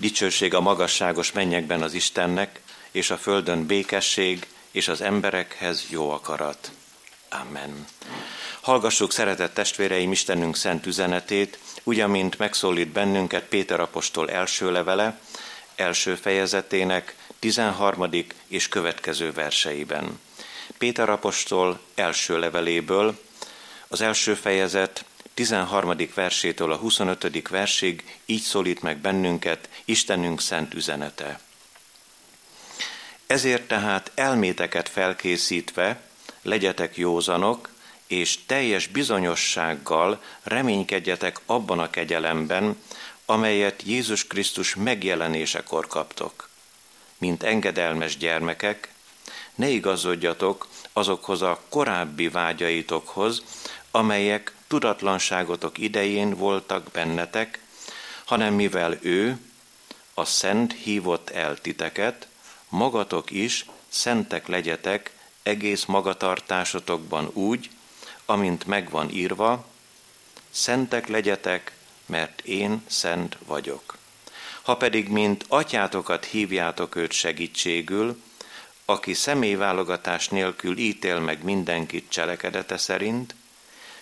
[0.00, 2.60] Dicsőség a magasságos mennyekben az Istennek,
[2.90, 6.70] és a földön békesség, és az emberekhez jó akarat.
[7.30, 7.86] Amen.
[8.60, 15.20] Hallgassuk, szeretett testvéreim, Istenünk szent üzenetét, úgy, amint megszólít bennünket Péter apostol első levele,
[15.76, 18.10] első fejezetének 13.
[18.46, 20.20] és következő verseiben.
[20.78, 23.18] Péter apostol első leveléből,
[23.88, 25.04] az első fejezet
[25.38, 25.96] 13.
[26.14, 27.48] versétől a 25.
[27.48, 31.40] versig így szólít meg bennünket Istenünk szent üzenete.
[33.26, 36.00] Ezért tehát elméteket felkészítve
[36.42, 37.68] legyetek józanok,
[38.06, 42.82] és teljes bizonyossággal reménykedjetek abban a kegyelemben,
[43.26, 46.48] amelyet Jézus Krisztus megjelenésekor kaptok.
[47.18, 48.92] Mint engedelmes gyermekek,
[49.54, 53.42] ne igazodjatok azokhoz a korábbi vágyaitokhoz,
[53.90, 57.60] amelyek tudatlanságotok idején voltak bennetek,
[58.24, 59.38] hanem mivel ő,
[60.14, 62.28] a Szent hívott el titeket,
[62.68, 67.70] magatok is szentek legyetek egész magatartásotokban úgy,
[68.26, 69.66] amint megvan írva,
[70.50, 71.72] szentek legyetek,
[72.06, 73.96] mert én szent vagyok.
[74.62, 78.22] Ha pedig, mint atyátokat hívjátok őt segítségül,
[78.84, 83.34] aki személyválogatás nélkül ítél meg mindenkit cselekedete szerint,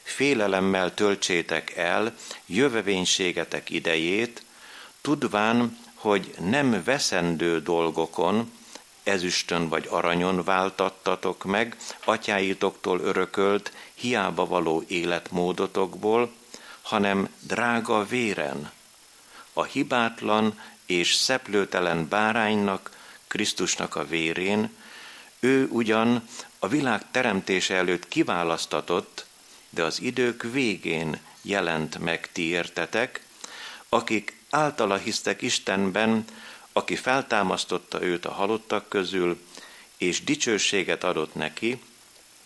[0.07, 2.15] félelemmel töltsétek el
[2.47, 4.43] jövevénységetek idejét,
[5.01, 8.53] tudván, hogy nem veszendő dolgokon,
[9.03, 16.33] ezüstön vagy aranyon váltattatok meg, atyáitoktól örökölt, hiába való életmódotokból,
[16.83, 18.71] hanem drága véren,
[19.53, 22.91] a hibátlan és szeplőtelen báránynak,
[23.27, 24.77] Krisztusnak a vérén,
[25.41, 29.26] ő ugyan a világ teremtése előtt kiválasztatott,
[29.71, 33.21] de az idők végén jelent meg ti értetek,
[33.89, 36.25] akik általa hisztek Istenben,
[36.73, 39.41] aki feltámasztotta őt a halottak közül,
[39.97, 41.81] és dicsőséget adott neki,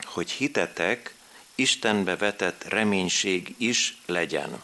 [0.05, 1.15] hogy hitetek
[1.55, 4.63] Istenbe vetett reménység is legyen.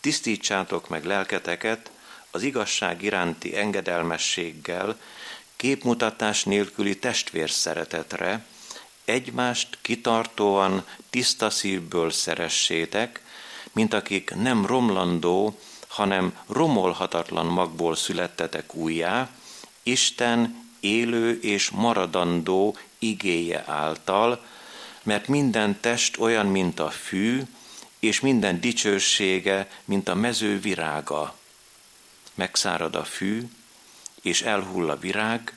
[0.00, 1.90] Tisztítsátok meg lelketeket
[2.30, 5.00] az igazság iránti engedelmességgel,
[5.56, 8.44] képmutatás nélküli testvér szeretetre,
[9.04, 13.20] egymást kitartóan tiszta szívből szeressétek,
[13.72, 15.58] mint akik nem romlandó,
[15.88, 19.28] hanem romolhatatlan magból születtetek újjá,
[19.82, 24.44] Isten élő és maradandó igéje által,
[25.02, 27.42] mert minden test olyan, mint a fű,
[27.98, 31.36] és minden dicsősége, mint a mező virága.
[32.34, 33.42] Megszárad a fű,
[34.22, 35.56] és elhull a virág,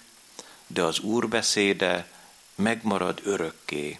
[0.67, 2.07] de az Úr beszéde
[2.56, 4.00] megmarad örökké.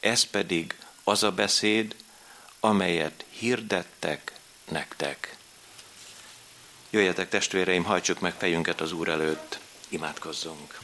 [0.00, 0.74] Ez pedig
[1.04, 1.94] az a beszéd,
[2.60, 4.32] amelyet hirdettek
[4.70, 5.36] nektek.
[6.90, 9.58] Jöjjetek testvéreim, hajtsuk meg fejünket az Úr előtt,
[9.88, 10.78] imádkozzunk.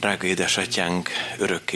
[0.00, 1.10] Drága édesatyánk,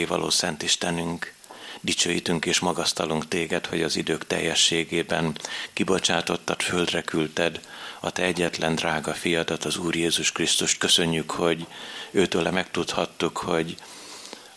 [0.07, 1.33] való Szent Istenünk,
[1.81, 5.37] dicsőítünk és magasztalunk téged, hogy az idők teljességében
[5.73, 7.59] kibocsátottad, földre küldted
[7.99, 10.77] a te egyetlen drága fiadat, az Úr Jézus Krisztust.
[10.77, 11.65] Köszönjük, hogy
[12.11, 13.75] őtőle megtudhattuk, hogy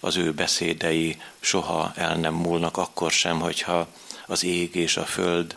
[0.00, 3.88] az ő beszédei soha el nem múlnak, akkor sem, hogyha
[4.26, 5.54] az ég és a föld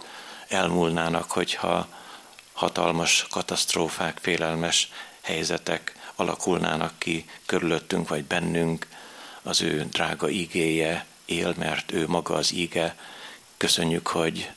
[0.47, 1.87] elmúlnának, hogyha
[2.53, 4.91] hatalmas katasztrófák, félelmes
[5.21, 8.87] helyzetek alakulnának ki körülöttünk vagy bennünk,
[9.43, 12.95] az ő drága igéje él, mert ő maga az íge.
[13.57, 14.51] Köszönjük, hogy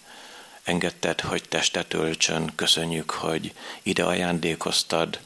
[0.65, 5.21] engedted, hogy testet öltsön, köszönjük, hogy ide ajándékoztad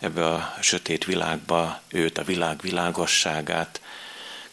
[0.00, 3.80] ebbe a sötét világba őt, a világ világosságát.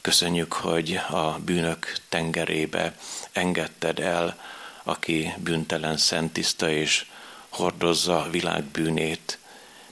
[0.04, 2.96] Köszönjük, hogy a bűnök tengerébe
[3.32, 4.40] engedted el,
[4.84, 7.06] aki bűntelen, szent, tiszta és
[7.50, 9.38] hordozza a világ bűnét.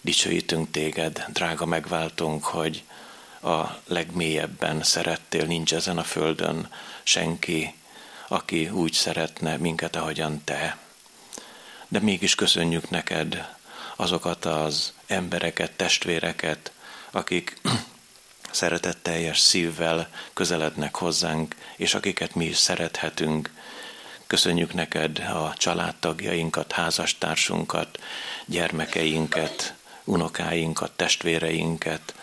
[0.01, 2.83] Dicsőítünk téged, drága megváltunk, hogy
[3.41, 6.71] a legmélyebben szerettél, nincs ezen a földön
[7.03, 7.73] senki,
[8.27, 10.77] aki úgy szeretne minket, ahogyan te.
[11.87, 13.55] De mégis köszönjük neked
[13.95, 16.71] azokat az embereket, testvéreket,
[17.11, 17.61] akik
[18.53, 23.49] szeretetteljes szívvel közelednek hozzánk, és akiket mi is szerethetünk,
[24.31, 27.99] Köszönjük neked a családtagjainkat, házastársunkat,
[28.45, 32.13] gyermekeinket, unokáinkat, testvéreinket,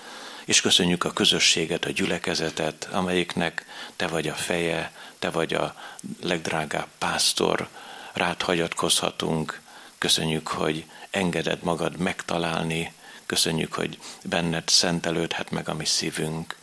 [0.44, 3.66] és köszönjük a közösséget, a gyülekezetet, amelyiknek
[3.96, 5.74] te vagy a feje, te vagy a
[6.22, 7.68] legdrágább pásztor,
[8.12, 9.60] rád hagyatkozhatunk.
[9.98, 12.92] Köszönjük, hogy engeded magad megtalálni,
[13.28, 16.56] köszönjük, hogy benned szentelődhet meg a mi szívünk.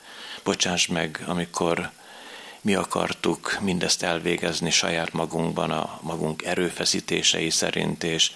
[0.44, 1.92] Bocsáss meg, amikor
[2.62, 8.32] mi akartuk mindezt elvégezni saját magunkban, a magunk erőfeszítései szerint, és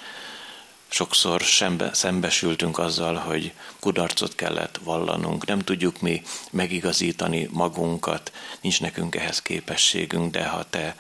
[0.88, 6.22] sokszor sembe, szembesültünk azzal, hogy kudarcot kellett vallanunk, nem tudjuk mi
[6.52, 8.32] megigazítani magunkat,
[8.62, 10.96] nincs nekünk ehhez képességünk, de ha te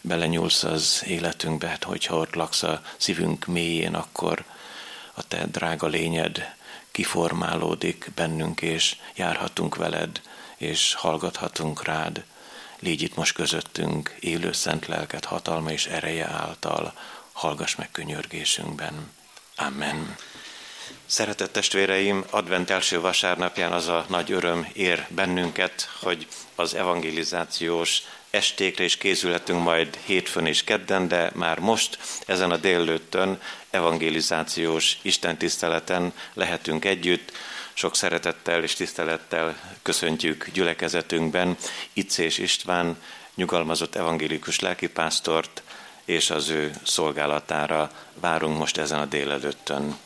[0.00, 4.44] belenyúlsz az életünkbe, hát hogyha ott laksz a szívünk mélyén, akkor
[5.14, 6.54] a te drága lényed
[6.90, 10.20] kiformálódik bennünk, és járhatunk veled,
[10.56, 12.24] és hallgathatunk rád.
[12.78, 16.92] Légy itt most közöttünk, élő szent lelket hatalma és ereje által,
[17.32, 19.10] hallgass meg könyörgésünkben.
[19.56, 20.16] Amen.
[21.06, 28.84] Szeretett testvéreim, advent első vasárnapján az a nagy öröm ér bennünket, hogy az evangelizációs estékre
[28.84, 33.40] is készülhetünk majd hétfőn és kedden, de már most ezen a délőttön
[33.74, 37.32] evangelizációs istentiszteleten lehetünk együtt.
[37.74, 41.56] Sok szeretettel és tisztelettel köszöntjük gyülekezetünkben
[41.92, 42.96] Iccés István,
[43.34, 45.62] nyugalmazott evangélikus lelkipásztort,
[46.04, 47.90] és az ő szolgálatára
[48.20, 49.96] várunk most ezen a délelőttön.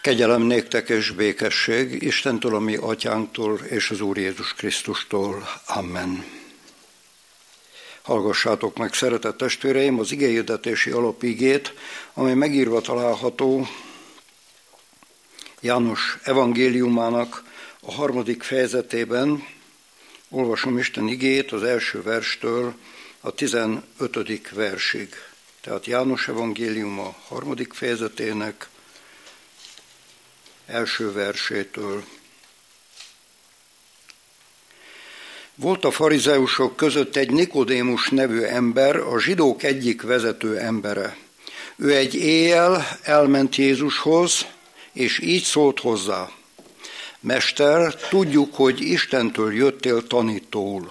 [0.00, 5.48] Kegyelem néktek és békesség Istentől, a mi atyánktól és az Úr Jézus Krisztustól.
[5.66, 6.43] Amen.
[8.04, 11.74] Hallgassátok meg, szeretett testvéreim, az igényedetési alapigét,
[12.14, 13.66] amely megírva található
[15.60, 17.42] János evangéliumának
[17.80, 19.46] a harmadik fejezetében.
[20.28, 22.74] Olvasom Isten igét az első verstől
[23.20, 24.50] a 15.
[24.50, 25.08] versig.
[25.60, 28.68] Tehát János evangélium a harmadik fejezetének
[30.66, 32.04] első versétől.
[35.54, 41.16] Volt a farizeusok között egy Nikodémus nevű ember, a zsidók egyik vezető embere.
[41.76, 44.46] Ő egy éjjel elment Jézushoz,
[44.92, 46.30] és így szólt hozzá.
[47.20, 50.90] Mester, tudjuk, hogy Istentől jöttél tanítóul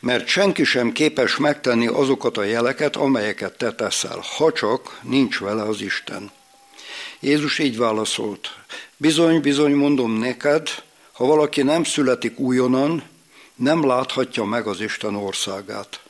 [0.00, 5.62] mert senki sem képes megtenni azokat a jeleket, amelyeket te teszel, ha csak nincs vele
[5.62, 6.30] az Isten.
[7.20, 8.56] Jézus így válaszolt,
[8.96, 10.68] bizony, bizony mondom neked,
[11.12, 13.02] ha valaki nem születik újonnan,
[13.54, 16.00] nem láthatja meg az Isten országát.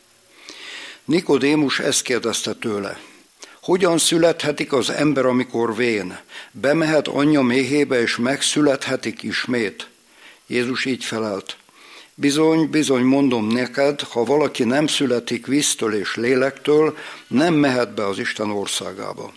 [1.04, 3.00] Nikodémus ezt kérdezte tőle.
[3.62, 6.18] Hogyan születhetik az ember, amikor vén?
[6.50, 9.88] Bemehet anyja méhébe, és megszülethetik ismét?
[10.46, 11.56] Jézus így felelt.
[12.14, 16.96] Bizony, bizony mondom neked, ha valaki nem születik víztől és lélektől,
[17.26, 19.32] nem mehet be az Isten országába.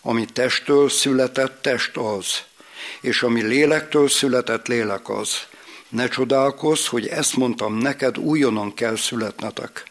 [0.00, 2.26] Ami testtől született, test az,
[3.00, 5.28] és ami lélektől született, lélek az.
[5.92, 9.84] Ne csodálkozz, hogy ezt mondtam neked, újonnan kell születnetek.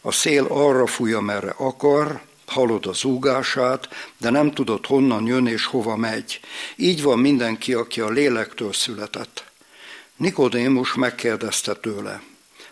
[0.00, 3.88] A szél arra fúj, merre akar, hallod az zúgását,
[4.18, 6.40] de nem tudod honnan jön és hova megy.
[6.76, 9.44] Így van mindenki, aki a lélektől született.
[10.16, 12.22] Nikodémus megkérdezte tőle,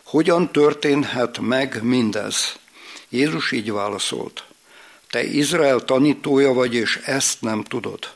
[0.05, 2.57] hogyan történhet meg mindez?
[3.09, 4.45] Jézus így válaszolt,
[5.11, 8.15] te Izrael tanítója vagy, és ezt nem tudod.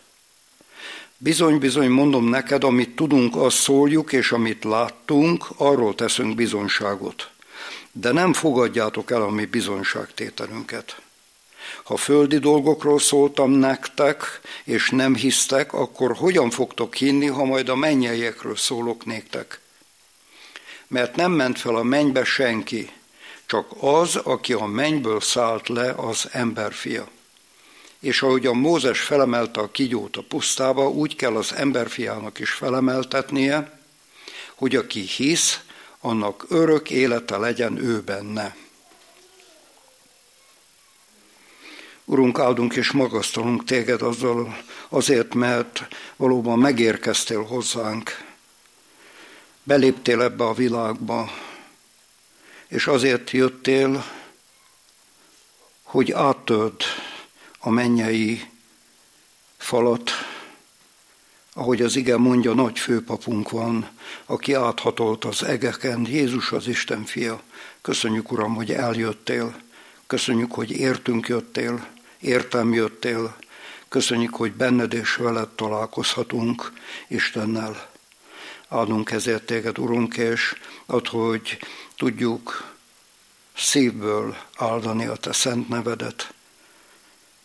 [1.20, 7.30] Bizony, bizony mondom neked, amit tudunk, azt szóljuk, és amit láttunk, arról teszünk bizonyságot.
[7.92, 11.00] De nem fogadjátok el a mi bizonyságtételünket.
[11.84, 17.76] Ha földi dolgokról szóltam nektek, és nem hisztek, akkor hogyan fogtok hinni, ha majd a
[17.76, 19.60] mennyeiekről szólok néktek?
[20.86, 22.90] Mert nem ment fel a mennybe senki,
[23.46, 27.08] csak az, aki a mennyből szállt le, az emberfia.
[28.00, 33.80] És ahogy a Mózes felemelte a kigyót a pusztába, úgy kell az emberfiának is felemeltetnie,
[34.54, 35.60] hogy aki hisz,
[36.00, 38.56] annak örök élete legyen ő benne.
[42.04, 44.56] Urunk, áldunk és magasztalunk téged azzal,
[44.88, 45.86] azért, mert
[46.16, 48.24] valóban megérkeztél hozzánk,
[49.62, 51.30] beléptél ebbe a világba,
[52.68, 54.04] és azért jöttél,
[55.82, 56.74] hogy áttöd
[57.68, 58.48] a mennyei
[59.56, 60.10] falat,
[61.52, 63.88] ahogy az ige mondja, nagy főpapunk van,
[64.26, 67.42] aki áthatolt az egeken, Jézus az Isten fia.
[67.80, 69.56] Köszönjük, Uram, hogy eljöttél,
[70.06, 71.86] köszönjük, hogy értünk jöttél,
[72.20, 73.36] értem jöttél.
[73.88, 76.72] Köszönjük, hogy benned és veled találkozhatunk
[77.08, 77.90] Istennel.
[78.68, 80.54] Adunk ezért téged, Urunk, és
[80.86, 81.58] ad, hogy
[81.96, 82.74] tudjuk
[83.56, 86.32] szívből áldani a te szent nevedet,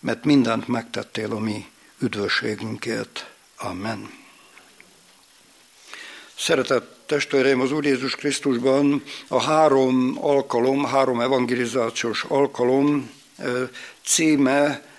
[0.04, 1.66] mert mindent megtettél a mi
[2.00, 3.30] üdvösségünkért.
[3.58, 4.10] Amen.
[6.38, 13.12] Szeretett testvéreim, az Úr Jézus Krisztusban a három alkalom, három evangelizációs alkalom
[14.04, 14.92] címe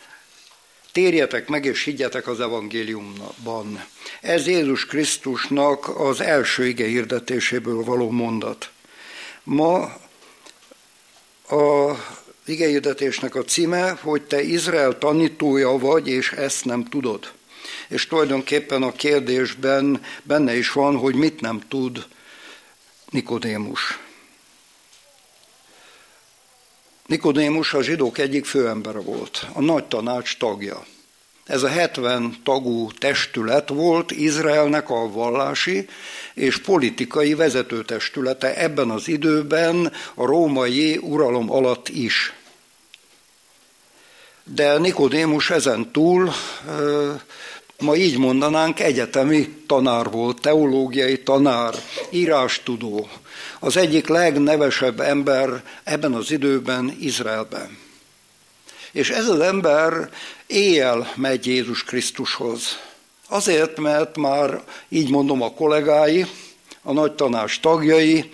[0.93, 3.85] Térjetek meg és higgyetek az evangéliumban.
[4.21, 8.71] Ez Jézus Krisztusnak az első ige hirdetéséből való mondat.
[9.43, 9.81] Ma
[11.49, 11.95] a
[12.47, 17.33] igényedetésnek a címe, hogy te Izrael tanítója vagy, és ezt nem tudod.
[17.89, 22.07] És tulajdonképpen a kérdésben benne is van, hogy mit nem tud
[23.11, 23.99] Nikodémus.
[27.07, 30.85] Nikodémus a zsidók egyik főembere volt, a nagy tanács tagja.
[31.45, 35.89] Ez a 70 tagú testület volt Izraelnek a vallási
[36.35, 42.33] és politikai vezetőtestülete ebben az időben a római uralom alatt is.
[44.45, 46.33] De Nikodémus ezen túl,
[47.79, 51.75] ma így mondanánk, egyetemi tanár volt, teológiai tanár,
[52.11, 53.09] írástudó,
[53.61, 57.84] az egyik legnevesebb ember ebben az időben Izraelben.
[58.95, 60.11] És ez az ember
[60.47, 62.79] éjjel megy Jézus Krisztushoz.
[63.29, 66.27] Azért, mert már így mondom a kollégái,
[66.83, 68.31] a nagy tanás tagjai,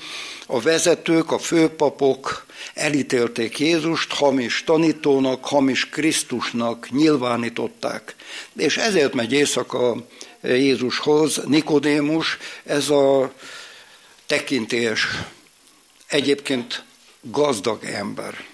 [0.47, 8.15] a vezetők, a főpapok elítélték Jézust, hamis tanítónak, hamis Krisztusnak nyilvánították.
[8.57, 9.97] És ezért megy éjszaka
[10.43, 13.33] Jézushoz, Nikodémus, ez a
[14.27, 15.07] tekintélyes,
[16.07, 16.85] egyébként
[17.21, 18.50] gazdag ember.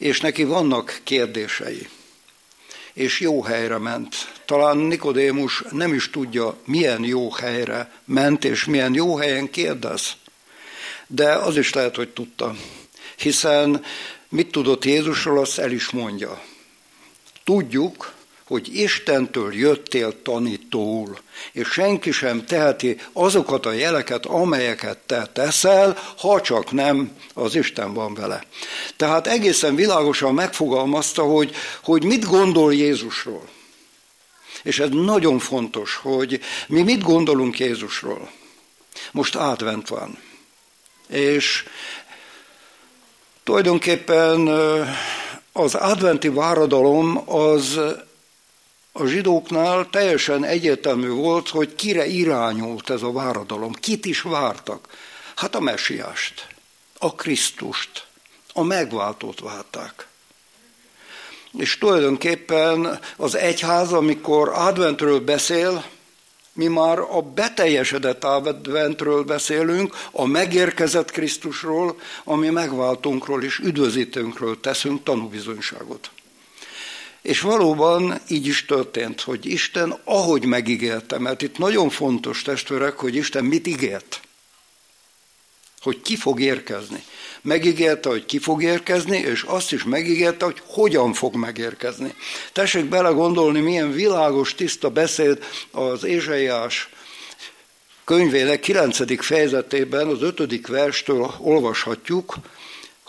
[0.00, 1.88] És neki vannak kérdései
[2.92, 4.14] és jó helyre ment.
[4.44, 10.12] Talán Nikodémus nem is tudja, milyen jó helyre ment, és milyen jó helyen kérdez.
[11.06, 12.54] De az is lehet, hogy tudta.
[13.16, 13.84] Hiszen
[14.28, 16.42] mit tudott Jézusról, azt el is mondja.
[17.44, 18.14] Tudjuk,
[18.50, 21.18] hogy Istentől jöttél tanítóul,
[21.52, 27.94] és senki sem teheti azokat a jeleket, amelyeket te teszel, ha csak nem az Isten
[27.94, 28.44] van vele.
[28.96, 33.48] Tehát egészen világosan megfogalmazta, hogy, hogy mit gondol Jézusról.
[34.62, 38.30] És ez nagyon fontos, hogy mi mit gondolunk Jézusról.
[39.12, 40.18] Most átvent van.
[41.08, 41.64] És
[43.44, 44.48] tulajdonképpen
[45.52, 47.80] az adventi váradalom az
[48.92, 54.88] a zsidóknál teljesen egyértelmű volt, hogy kire irányult ez a váradalom, kit is vártak.
[55.36, 56.46] Hát a mesiást,
[56.98, 58.06] a Krisztust,
[58.52, 60.06] a megváltót várták.
[61.58, 65.84] És tulajdonképpen az egyház, amikor adventről beszél,
[66.52, 76.10] mi már a beteljesedett adventről beszélünk, a megérkezett Krisztusról, ami megváltunkról és üdvözítőnkről teszünk tanúbizonyságot.
[77.22, 83.14] És valóban így is történt, hogy Isten ahogy megígérte, mert itt nagyon fontos testvérek, hogy
[83.14, 84.20] Isten mit ígért.
[85.80, 87.02] Hogy ki fog érkezni.
[87.42, 92.14] Megígérte, hogy ki fog érkezni, és azt is megígérte, hogy hogyan fog megérkezni.
[92.52, 96.88] Tessék belegondolni, milyen világos, tiszta beszéd az Ézsaiás
[98.04, 99.24] könyvének 9.
[99.24, 100.66] fejezetében, az 5.
[100.66, 102.34] verstől olvashatjuk,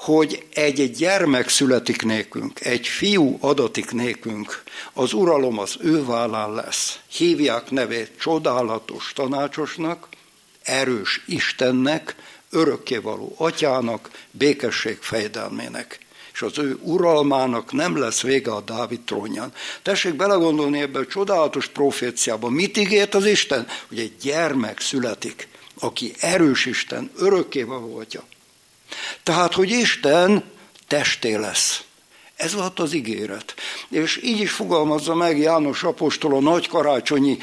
[0.02, 7.00] hogy egy gyermek születik nékünk, egy fiú adatik nékünk, az uralom az ő vállán lesz.
[7.12, 10.08] Hívják nevét csodálatos tanácsosnak,
[10.64, 12.16] erős Istennek,
[12.50, 16.00] örökkévaló atyának, békesség fejdelmének.
[16.34, 19.54] És az ő uralmának nem lesz vége a Dávid trónján.
[19.82, 22.50] Tessék belegondolni ebbe a csodálatos proféciába.
[22.50, 23.68] Mit ígért az Isten?
[23.88, 25.48] Hogy egy gyermek születik,
[25.80, 28.24] aki erős Isten, örökkévaló atya.
[29.24, 30.44] Tehát, hogy Isten
[30.88, 31.84] testé lesz.
[32.36, 33.54] Ez volt az ígéret.
[33.90, 37.38] És így is fogalmazza meg János Apostol a nagy karácsonyi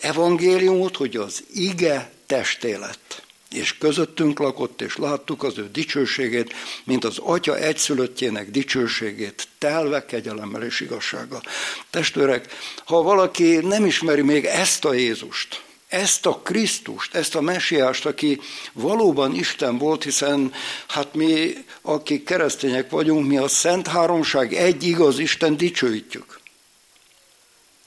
[0.00, 3.22] evangéliumot, hogy az ige testé lett.
[3.50, 10.62] És közöttünk lakott, és láttuk az ő dicsőségét, mint az Atya egyszülöttjének dicsőségét, telve kegyelemmel
[10.62, 11.42] és igazsággal.
[11.90, 12.46] Testvérek,
[12.84, 15.62] ha valaki nem ismeri még ezt a Jézust,
[15.94, 18.40] ezt a Krisztust, ezt a mesiást, aki
[18.72, 20.52] valóban Isten volt, hiszen
[20.88, 26.40] hát mi, akik keresztények vagyunk, mi a Szent Háromság egy igaz Isten dicsőítjük.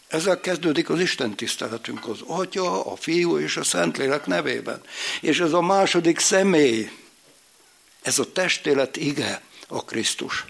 [0.07, 4.81] Ezzel kezdődik az Isten tiszteletünk, az Atya, a Fiú és a Szentlélek nevében.
[5.21, 6.91] És ez a második személy,
[8.01, 10.45] ez a testélet ige, a Krisztus.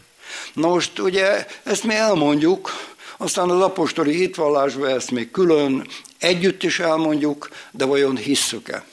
[0.53, 5.87] Na most ugye ezt mi elmondjuk, aztán az apostoli hitvallásban ezt még külön
[6.19, 8.85] együtt is elmondjuk, de vajon hisszük-e?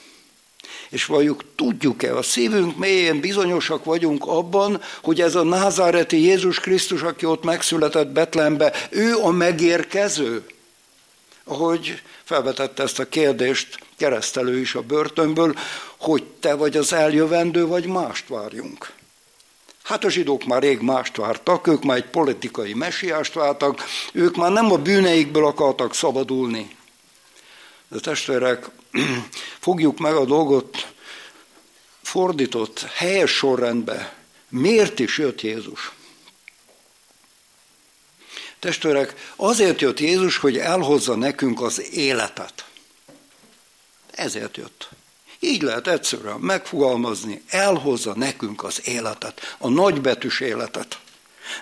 [0.89, 7.01] És vajuk tudjuk-e, a szívünk mélyén bizonyosak vagyunk abban, hogy ez a názáreti Jézus Krisztus,
[7.01, 10.45] aki ott megszületett Betlehembe, ő a megérkező?
[11.43, 15.55] Ahogy felvetette ezt a kérdést keresztelő is a börtönből,
[15.97, 18.94] hogy te vagy az eljövendő, vagy mást várjunk.
[19.85, 24.51] Hát a zsidók már rég mást vártak, ők már egy politikai mesiást vártak, ők már
[24.51, 26.75] nem a bűneikből akartak szabadulni.
[27.87, 28.69] De testvérek,
[29.59, 30.93] fogjuk meg a dolgot
[32.01, 34.15] fordított, helyes sorrendbe.
[34.49, 35.91] Miért is jött Jézus?
[38.59, 42.65] Testvérek, azért jött Jézus, hogy elhozza nekünk az életet.
[44.11, 44.89] Ezért jött.
[45.45, 50.97] Így lehet egyszerűen megfogalmazni, elhozza nekünk az életet, a nagybetűs életet.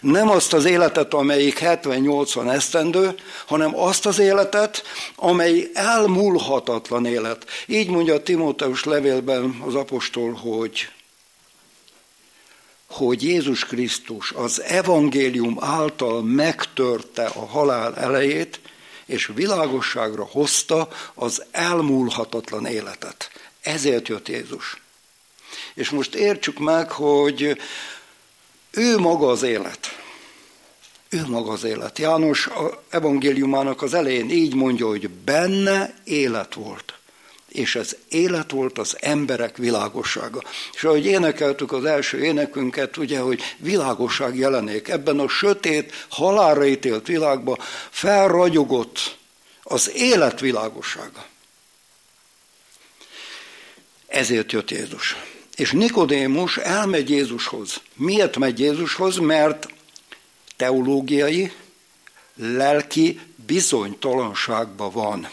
[0.02, 4.84] Nem azt az életet, amelyik 70-80 esztendő, hanem azt az életet,
[5.16, 7.46] amely elmúlhatatlan élet.
[7.66, 10.88] Így mondja a Timóteus levélben az apostol, hogy
[12.90, 18.60] hogy Jézus Krisztus az evangélium által megtörte a halál elejét,
[19.06, 23.30] és világosságra hozta az elmúlhatatlan életet.
[23.64, 24.82] Ezért jött Jézus.
[25.74, 27.58] És most értsük meg, hogy
[28.72, 30.02] ő maga az élet.
[31.10, 32.00] Ő maga az élet.
[32.00, 36.94] János a evangéliumának az elején így mondja, hogy benne élet volt.
[37.48, 40.44] És ez élet volt az emberek világossága.
[40.74, 44.88] És ahogy énekeltük az első énekünket, ugye, hogy világosság jelenék.
[44.88, 47.58] Ebben a sötét, halálra ítélt világban
[47.90, 49.18] felragyogott
[49.64, 51.26] az élet világossága.
[54.14, 55.16] Ezért jött Jézus.
[55.56, 57.82] És Nikodémus elmegy Jézushoz.
[57.96, 59.18] Miért megy Jézushoz?
[59.18, 59.68] Mert
[60.56, 61.52] teológiai,
[62.36, 65.30] lelki bizonytalanságban van.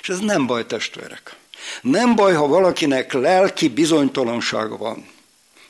[0.00, 1.36] És ez nem baj, testvérek.
[1.82, 5.08] Nem baj, ha valakinek lelki bizonytalansága van.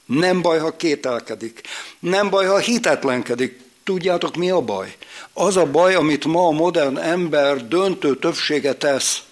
[0.04, 1.60] Nem baj, ha kételkedik.
[1.98, 3.60] Nem baj, ha hitetlenkedik.
[3.84, 4.96] Tudjátok, mi a baj?
[5.32, 9.22] Az a baj, amit ma a modern ember döntő többsége tesz.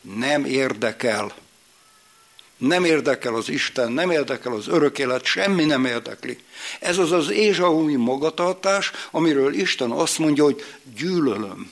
[0.00, 1.40] Nem érdekel
[2.62, 6.38] nem érdekel az Isten, nem érdekel az örök élet, semmi nem érdekli.
[6.80, 10.64] Ez az az ézsaumi magatartás, amiről Isten azt mondja, hogy
[10.96, 11.70] gyűlölöm.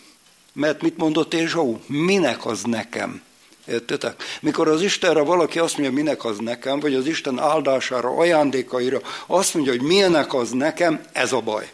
[0.53, 1.79] Mert mit mondott Ézsau?
[1.87, 3.23] Minek az nekem?
[3.67, 4.23] Értetek?
[4.41, 9.55] Mikor az Istenre valaki azt mondja, minek az nekem, vagy az Isten áldására, ajándékaira azt
[9.55, 11.71] mondja, hogy milyenek az nekem, ez a baj.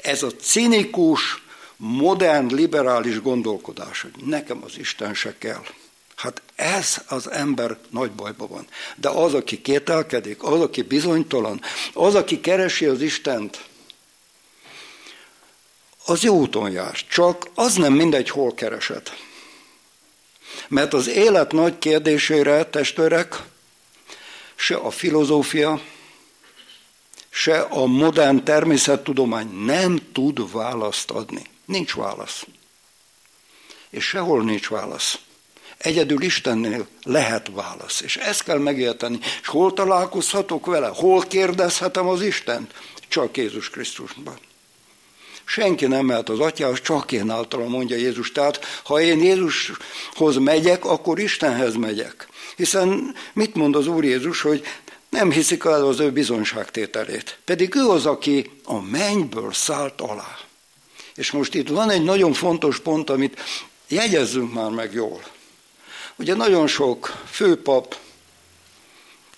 [0.00, 1.42] Ez a cinikus,
[1.76, 5.62] modern, liberális gondolkodás, hogy nekem az Isten se kell.
[6.22, 8.66] Hát ez az ember nagy bajban van.
[8.96, 11.60] De az, aki kételkedik, az, aki bizonytalan,
[11.92, 13.64] az, aki keresi az Istent,
[16.04, 16.98] az jó úton jár.
[17.08, 19.12] Csak az nem mindegy, hol keresed.
[20.68, 23.42] Mert az élet nagy kérdésére, testvérek,
[24.54, 25.80] se a filozófia,
[27.30, 31.42] se a modern természettudomány nem tud választ adni.
[31.64, 32.46] Nincs válasz.
[33.90, 35.18] És sehol nincs válasz.
[35.82, 38.00] Egyedül Istennél lehet válasz.
[38.00, 39.18] És ezt kell megérteni.
[39.40, 40.90] És hol találkozhatok vele?
[40.94, 42.74] Hol kérdezhetem az Istent?
[43.08, 44.38] Csak Jézus Krisztusban.
[45.44, 48.32] Senki nem mehet az atyához, csak én általam, mondja Jézus.
[48.32, 52.28] Tehát, ha én Jézushoz megyek, akkor Istenhez megyek.
[52.56, 54.62] Hiszen mit mond az Úr Jézus, hogy
[55.08, 57.38] nem hiszik el az ő bizonságtételét.
[57.44, 60.38] Pedig ő az, aki a mennyből szállt alá.
[61.14, 63.40] És most itt van egy nagyon fontos pont, amit
[63.88, 65.22] jegyezzünk már meg jól.
[66.22, 67.96] Ugye nagyon sok főpap,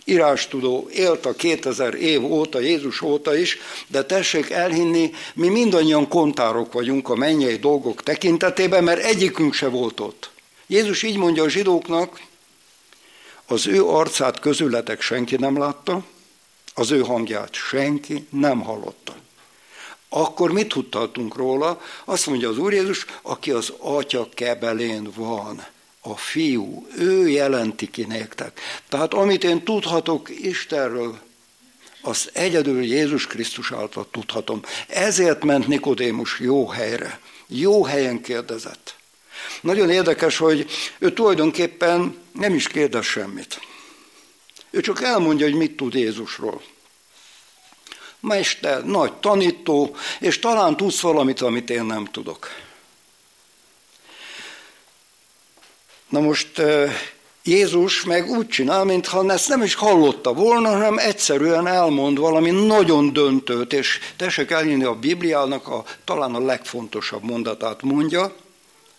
[0.05, 6.73] írástudó élt a 2000 év óta, Jézus óta is, de tessék elhinni, mi mindannyian kontárok
[6.73, 10.31] vagyunk a mennyei dolgok tekintetében, mert egyikünk se volt ott.
[10.67, 12.21] Jézus így mondja a zsidóknak,
[13.47, 16.05] az ő arcát közületek senki nem látta,
[16.75, 19.15] az ő hangját senki nem hallotta.
[20.09, 21.81] Akkor mit tudhatunk róla?
[22.05, 25.73] Azt mondja az Úr Jézus, aki az atya kebelén van
[26.07, 28.61] a fiú, ő jelenti ki nektek.
[28.89, 31.19] Tehát amit én tudhatok Istenről,
[32.01, 34.63] azt egyedül Jézus Krisztus által tudhatom.
[34.89, 37.21] Ezért ment Nikodémus jó helyre.
[37.47, 38.95] Jó helyen kérdezett.
[39.61, 40.67] Nagyon érdekes, hogy
[40.99, 43.61] ő tulajdonképpen nem is kérdez semmit.
[44.71, 46.63] Ő csak elmondja, hogy mit tud Jézusról.
[48.21, 52.49] Mester, nagy tanító, és talán tudsz valamit, amit én nem tudok.
[56.15, 56.63] Na most
[57.45, 63.13] Jézus meg úgy csinál, mintha ezt nem is hallotta volna, hanem egyszerűen elmond valami nagyon
[63.13, 68.35] döntőt, és tessék elhinni a Bibliának a, talán a legfontosabb mondatát mondja.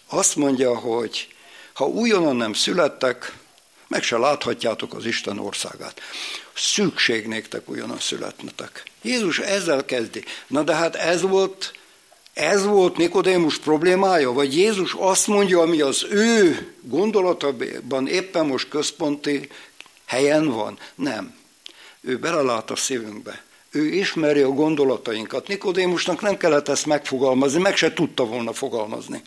[0.10, 1.28] Azt mondja, hogy
[1.74, 3.34] ha újonnan nem születtek,
[3.88, 6.02] meg se láthatjátok az Isten országát.
[6.56, 8.84] Szükség néktek újonnan születnetek.
[9.02, 10.24] Jézus ezzel kezdi.
[10.48, 11.74] Na de hát ez volt
[12.36, 19.50] ez volt Nikodémus problémája, vagy Jézus azt mondja, ami az ő gondolatában éppen most központi
[20.06, 20.80] helyen van?
[20.96, 21.36] Nem.
[22.02, 23.44] Ő belelát a szívünkbe.
[23.72, 25.48] Ő ismeri a gondolatainkat.
[25.48, 29.22] Nikodémusnak nem kellett ezt megfogalmazni, meg se tudta volna fogalmazni.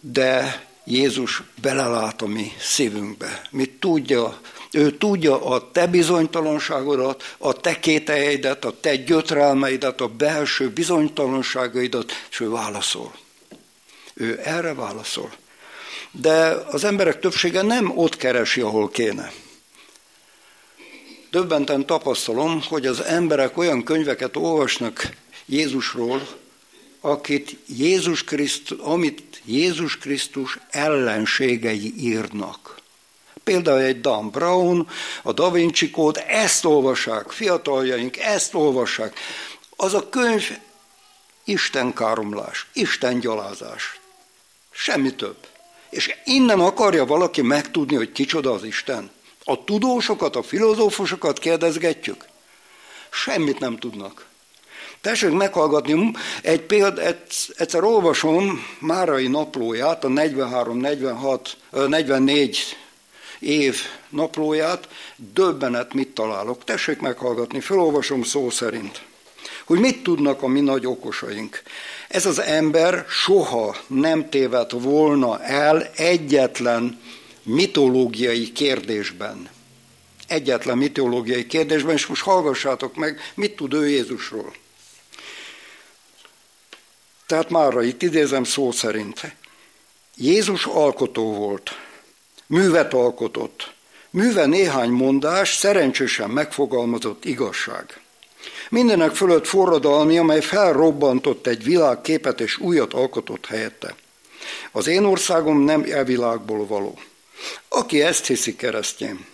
[0.00, 3.42] De Jézus belelát a mi szívünkbe.
[3.50, 4.40] Mi tudja,
[4.72, 12.40] ő tudja a te bizonytalanságodat, a te kételjeidet, a te gyötrelmeidet, a belső bizonytalanságaidat, és
[12.40, 13.14] ő válaszol.
[14.14, 15.32] Ő erre válaszol.
[16.10, 16.32] De
[16.70, 19.32] az emberek többsége nem ott keresi, ahol kéne.
[21.30, 25.10] Döbbenten tapasztalom, hogy az emberek olyan könyveket olvasnak
[25.46, 26.41] Jézusról,
[27.04, 32.80] akit Jézus Krisztus, amit Jézus Krisztus ellenségei írnak.
[33.44, 34.88] Például egy Dan Brown,
[35.22, 39.18] a Da Vinci Code, ezt olvassák, fiataljaink, ezt olvassák.
[39.76, 40.58] Az a könyv
[41.44, 44.00] Isten káromlás, Isten gyalázás.
[44.70, 45.36] Semmi több.
[45.90, 49.10] És innen akarja valaki megtudni, hogy kicsoda az Isten.
[49.44, 52.24] A tudósokat, a filozófusokat kérdezgetjük.
[53.10, 54.26] Semmit nem tudnak.
[55.02, 56.10] Tessék meghallgatni
[56.42, 57.16] egy péld,
[57.56, 61.38] egyszer olvasom Márai naplóját, a 43-46,
[61.88, 62.76] 44
[63.38, 63.76] év
[64.08, 66.64] naplóját, döbbenet mit találok.
[66.64, 69.02] Tessék meghallgatni, felolvasom szó szerint.
[69.64, 71.62] Hogy mit tudnak a mi nagy okosaink.
[72.08, 77.00] Ez az ember soha nem tévedt volna el egyetlen
[77.42, 79.48] mitológiai kérdésben.
[80.28, 84.52] Egyetlen mitológiai kérdésben, és most hallgassátok meg, mit tud ő Jézusról.
[87.32, 89.34] Tehát már itt idézem szó szerint.
[90.16, 91.70] Jézus alkotó volt,
[92.46, 93.72] művet alkotott.
[94.10, 98.00] Műve néhány mondás, szerencsésen megfogalmazott igazság.
[98.70, 103.94] Mindenek fölött forradalmi, amely felrobbantott egy világképet és újat alkotott helyette.
[104.72, 106.98] Az én országom nem e világból való.
[107.68, 109.26] Aki ezt hiszi keresztjén.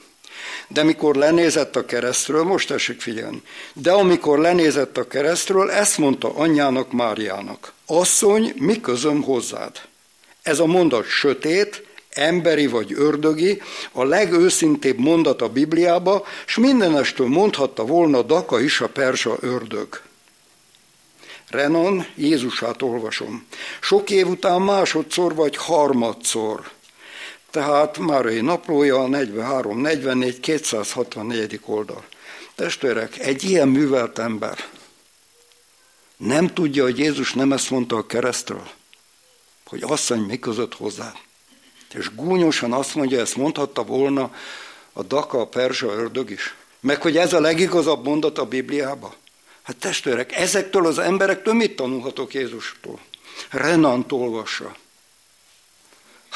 [0.68, 6.34] De mikor lenézett a keresztről, most tessék figyelni, de amikor lenézett a keresztről, ezt mondta
[6.34, 7.72] anyjának Máriának.
[7.86, 9.80] Asszony, mi közöm hozzád?
[10.42, 17.84] Ez a mondat sötét, emberi vagy ördögi, a legőszintébb mondat a Bibliába, és mindenestől mondhatta
[17.84, 20.00] volna Daka is a persa ördög.
[21.50, 23.46] Renan Jézusát olvasom.
[23.80, 26.70] Sok év után másodszor vagy harmadszor.
[27.50, 31.60] Tehát Márai naplója 43, 44, 264.
[31.64, 32.04] oldal.
[32.54, 34.64] Testvérek, egy ilyen művelt ember
[36.18, 38.68] nem tudja, hogy Jézus nem ezt mondta a keresztről,
[39.66, 41.14] hogy asszony mi között hozzá.
[41.94, 44.34] És gúnyosan azt mondja, ezt mondhatta volna
[44.92, 46.54] a Daka, a Perzsa ördög is.
[46.80, 49.14] Meg hogy ez a legigazabb mondat a Bibliába.
[49.62, 53.00] Hát testvérek, ezektől az emberektől mit tanulhatok Jézustól?
[53.50, 54.76] Renant olvassa.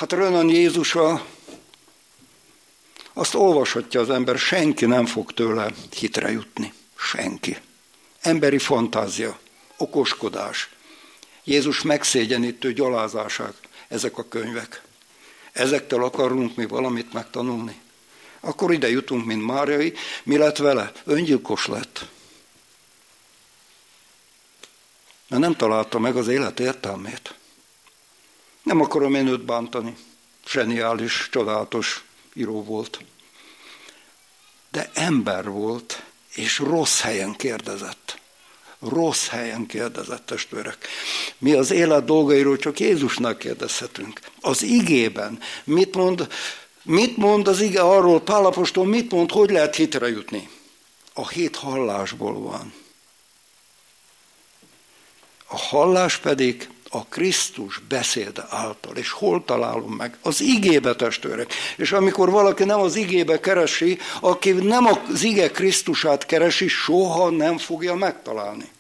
[0.03, 1.27] Hát Renan Jézusa,
[3.13, 6.73] azt olvashatja az ember, senki nem fog tőle hitre jutni.
[6.97, 7.57] Senki.
[8.21, 9.39] Emberi fantázia,
[9.77, 10.69] okoskodás,
[11.45, 13.55] Jézus megszégyenítő gyalázásák,
[13.89, 14.83] ezek a könyvek.
[15.53, 17.81] Ezektől akarunk mi valamit megtanulni.
[18.41, 20.93] Akkor ide jutunk, mint Máriai, mi lett vele?
[21.05, 22.07] Öngyilkos lett.
[25.29, 27.35] Mert nem találta meg az élet értelmét.
[28.63, 29.97] Nem akarom én őt bántani.
[30.47, 33.05] Zseniális, csodálatos író volt.
[34.71, 36.03] De ember volt,
[36.35, 38.21] és rossz helyen kérdezett.
[38.79, 40.89] Rossz helyen kérdezett testvérek.
[41.39, 44.21] Mi az élet dolgairól csak Jézusnak kérdezhetünk.
[44.41, 46.29] Az igében mit mond,
[46.83, 50.49] mit mond az ige arról, Pálapostól mit mond, hogy lehet hitre jutni?
[51.15, 52.73] A hét hallásból van.
[55.47, 58.97] A hallás pedig a Krisztus beszéde által.
[58.97, 60.17] És hol találom meg?
[60.23, 61.53] Az igébe, testvérek.
[61.77, 67.59] És amikor valaki nem az igébe keresi, aki nem az ige Krisztusát keresi, soha nem
[67.59, 68.71] fogja megtalálni.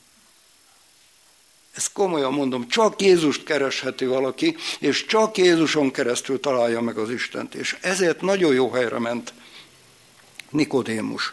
[1.74, 7.54] Ezt komolyan mondom, csak Jézust keresheti valaki, és csak Jézuson keresztül találja meg az Istent.
[7.54, 9.32] És ezért nagyon jó helyre ment
[10.50, 11.32] Nikodémus.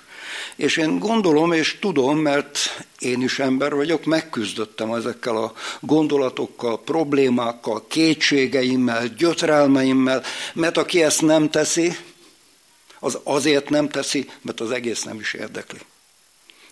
[0.59, 7.85] És én gondolom és tudom, mert én is ember vagyok, megküzdöttem ezekkel a gondolatokkal, problémákkal,
[7.87, 11.97] kétségeimmel, gyötrelmeimmel, mert aki ezt nem teszi,
[12.99, 15.79] az azért nem teszi, mert az egész nem is érdekli.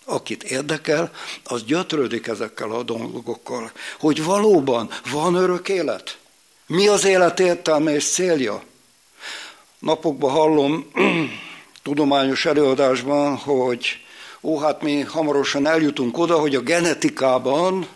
[0.06, 1.12] Akit érdekel,
[1.44, 6.18] az gyötrődik ezekkel a dolgokkal, hogy valóban van örök élet.
[6.66, 8.64] Mi az élet értelme és célja?
[9.80, 10.92] Napokban hallom
[11.88, 14.00] tudományos előadásban, hogy
[14.42, 17.88] ó, hát mi hamarosan eljutunk oda, hogy a genetikában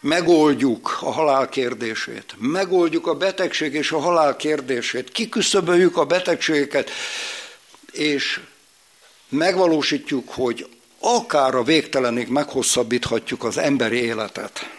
[0.00, 6.90] megoldjuk a halál kérdését, megoldjuk a betegség és a halál kérdését, kiküszöböljük a betegségeket,
[7.92, 8.40] és
[9.28, 14.70] megvalósítjuk, hogy akár a végtelenig meghosszabbíthatjuk az emberi életet.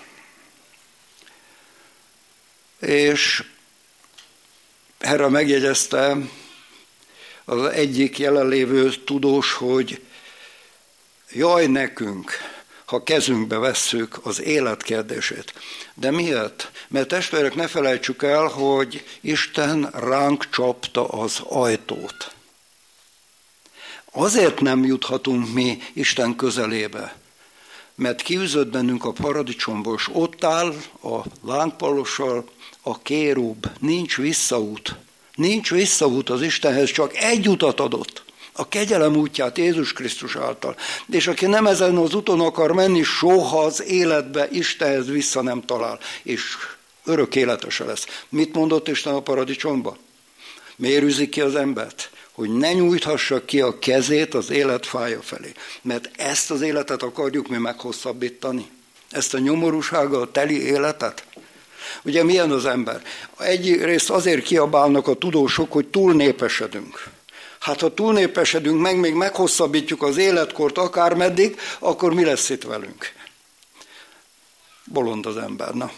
[2.80, 3.44] És
[4.98, 6.18] erre megjegyezte
[7.46, 10.02] az egyik jelenlévő tudós, hogy
[11.32, 12.32] jaj nekünk,
[12.86, 15.54] ha kezünkbe vesszük az élet kérdését.
[15.94, 16.72] De miért?
[16.88, 22.34] Mert testvérek, ne felejtsük el, hogy Isten ránk csapta az ajtót.
[24.12, 27.16] Azért nem juthatunk mi Isten közelébe,
[27.96, 32.50] mert kiűzött bennünk a paradicsomból, és ott áll a lángpalossal
[32.82, 34.96] a kérub, nincs visszaút.
[35.42, 38.24] Nincs visszaút az Istenhez, csak egy utat adott.
[38.52, 40.76] A kegyelem útját Jézus Krisztus által.
[41.12, 46.00] És aki nem ezen az úton akar menni, soha az életbe Istenhez vissza nem talál.
[46.24, 46.42] És
[47.06, 48.06] örök életese lesz.
[48.30, 49.98] Mit mondott Isten a paradicsomba?
[50.76, 52.10] Miért űzik ki az embert?
[52.32, 55.52] Hogy ne nyújthassa ki a kezét az élet fája felé.
[55.82, 58.70] Mert ezt az életet akarjuk mi meghosszabbítani.
[59.10, 61.26] Ezt a nyomorúsággal teli életet.
[62.04, 63.02] Ugye milyen az ember?
[63.38, 67.10] Egyrészt azért kiabálnak a tudósok, hogy túlnépesedünk.
[67.60, 73.14] Hát ha túlnépesedünk, meg még meghosszabbítjuk az életkort akármeddig, akkor mi lesz itt velünk?
[74.84, 75.74] Bolond az ember.
[75.74, 75.92] Na.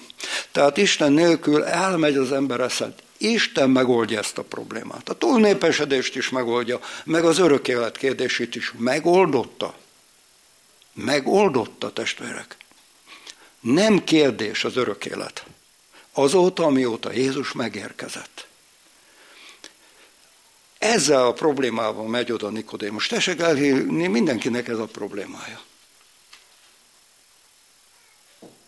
[0.51, 2.93] Tehát Isten nélkül elmegy az ember eszed.
[3.17, 5.10] Isten megoldja ezt a problémát.
[5.10, 9.75] A túlnépesedést is megoldja, meg az örök élet kérdését is megoldotta.
[10.93, 12.58] Megoldotta, testvérek.
[13.60, 15.45] Nem kérdés az örök élet.
[16.13, 18.47] Azóta, amióta Jézus megérkezett.
[20.78, 23.08] Ezzel a problémával megy oda Nikodémus.
[23.08, 25.62] Tessék elhívni, mindenkinek ez a problémája.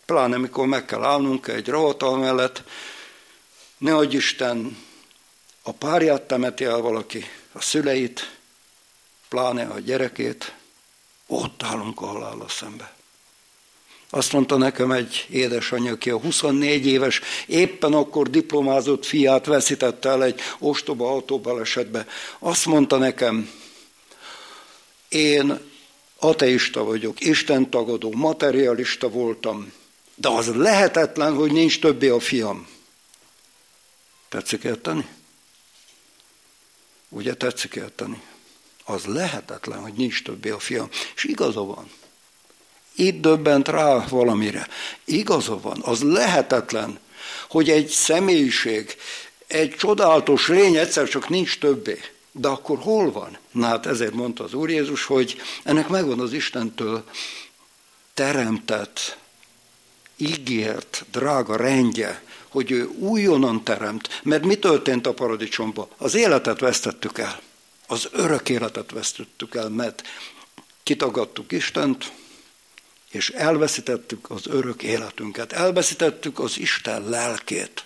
[0.04, 2.62] Pláne, mikor meg kell állnunk egy ravatal mellett,
[3.78, 4.84] ne adj Isten,
[5.62, 8.38] a párját temeti el valaki, a szüleit,
[9.28, 10.54] pláne a gyerekét,
[11.26, 12.96] ott állunk a halállal szembe.
[14.10, 20.24] Azt mondta nekem egy édesanyja, aki a 24 éves, éppen akkor diplomázott fiát veszítette el
[20.24, 22.06] egy ostoba autóbalesetbe.
[22.38, 23.50] Azt mondta nekem,
[25.08, 25.60] én
[26.18, 29.72] ateista vagyok, Isten tagadó, materialista voltam,
[30.14, 32.66] de az lehetetlen, hogy nincs többé a fiam.
[34.28, 35.06] Tetszik érteni?
[37.08, 38.22] Ugye tetszik érteni?
[38.84, 40.88] Az lehetetlen, hogy nincs többé a fiam.
[41.14, 41.90] És igaza van.
[42.96, 44.68] Itt döbbent rá valamire.
[45.04, 46.98] Igaza van, az lehetetlen,
[47.48, 48.96] hogy egy személyiség,
[49.46, 52.00] egy csodálatos lény egyszer csak nincs többé.
[52.32, 53.38] De akkor hol van?
[53.50, 57.04] Na hát ezért mondta az Úr Jézus, hogy ennek megvan az Istentől
[58.14, 59.18] teremtett,
[60.16, 64.20] ígért, drága rendje, hogy ő újonnan teremt.
[64.22, 65.88] Mert mi történt a paradicsomban?
[65.96, 67.40] Az életet vesztettük el.
[67.86, 70.02] Az örök életet vesztettük el, mert
[70.82, 72.12] kitagadtuk Istent,
[73.10, 77.84] és elveszítettük az örök életünket, elveszítettük az Isten lelkét.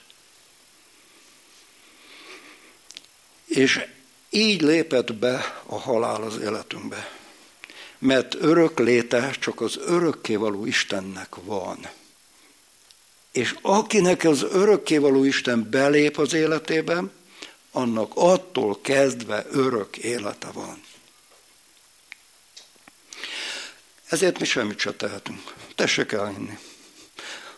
[3.47, 3.81] És
[4.31, 7.11] így lépett be a halál az életünkbe.
[7.99, 11.89] Mert örök léte csak az örökkévaló Istennek van.
[13.33, 17.03] És akinek az örökkévaló Isten belép az életébe,
[17.73, 20.83] annak attól kezdve örök élete van.
[24.11, 25.41] Ezért mi semmit sem tehetünk.
[25.75, 26.59] Tessék elhinni.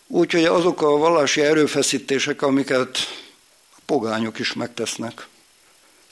[0.07, 2.99] Úgyhogy azok a vallási erőfeszítések, amiket
[3.77, 5.27] a pogányok is megtesznek,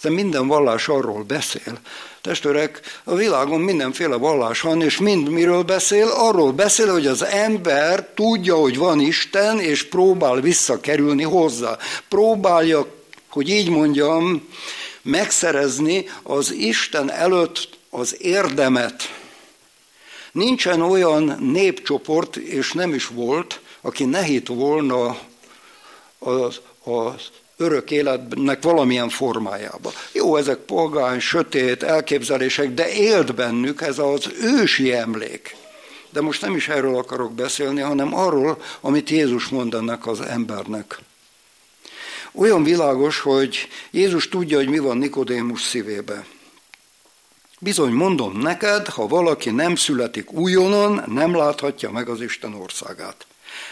[0.02, 1.78] de minden vallás arról beszél.
[2.20, 6.08] Testvérek, a világon mindenféle vallás van, és mind miről beszél?
[6.08, 11.76] Arról beszél, hogy az ember tudja, hogy van Isten, és próbál visszakerülni hozzá.
[12.08, 12.86] Próbálja,
[13.28, 14.48] hogy így mondjam,
[15.02, 19.19] megszerezni az Isten előtt az érdemet,
[20.32, 25.18] Nincsen olyan népcsoport, és nem is volt, aki ne hitt volna
[26.18, 29.92] az, az örök életnek valamilyen formájába.
[30.12, 35.56] Jó, ezek polgány, sötét elképzelések, de élt bennük ez az ősi emlék.
[36.10, 40.98] De most nem is erről akarok beszélni, hanem arról, amit Jézus mond ennek az embernek.
[42.32, 46.24] Olyan világos, hogy Jézus tudja, hogy mi van Nikodémus szívébe.
[47.62, 53.26] Bizony mondom neked, ha valaki nem születik újonnan, nem láthatja meg az Isten országát.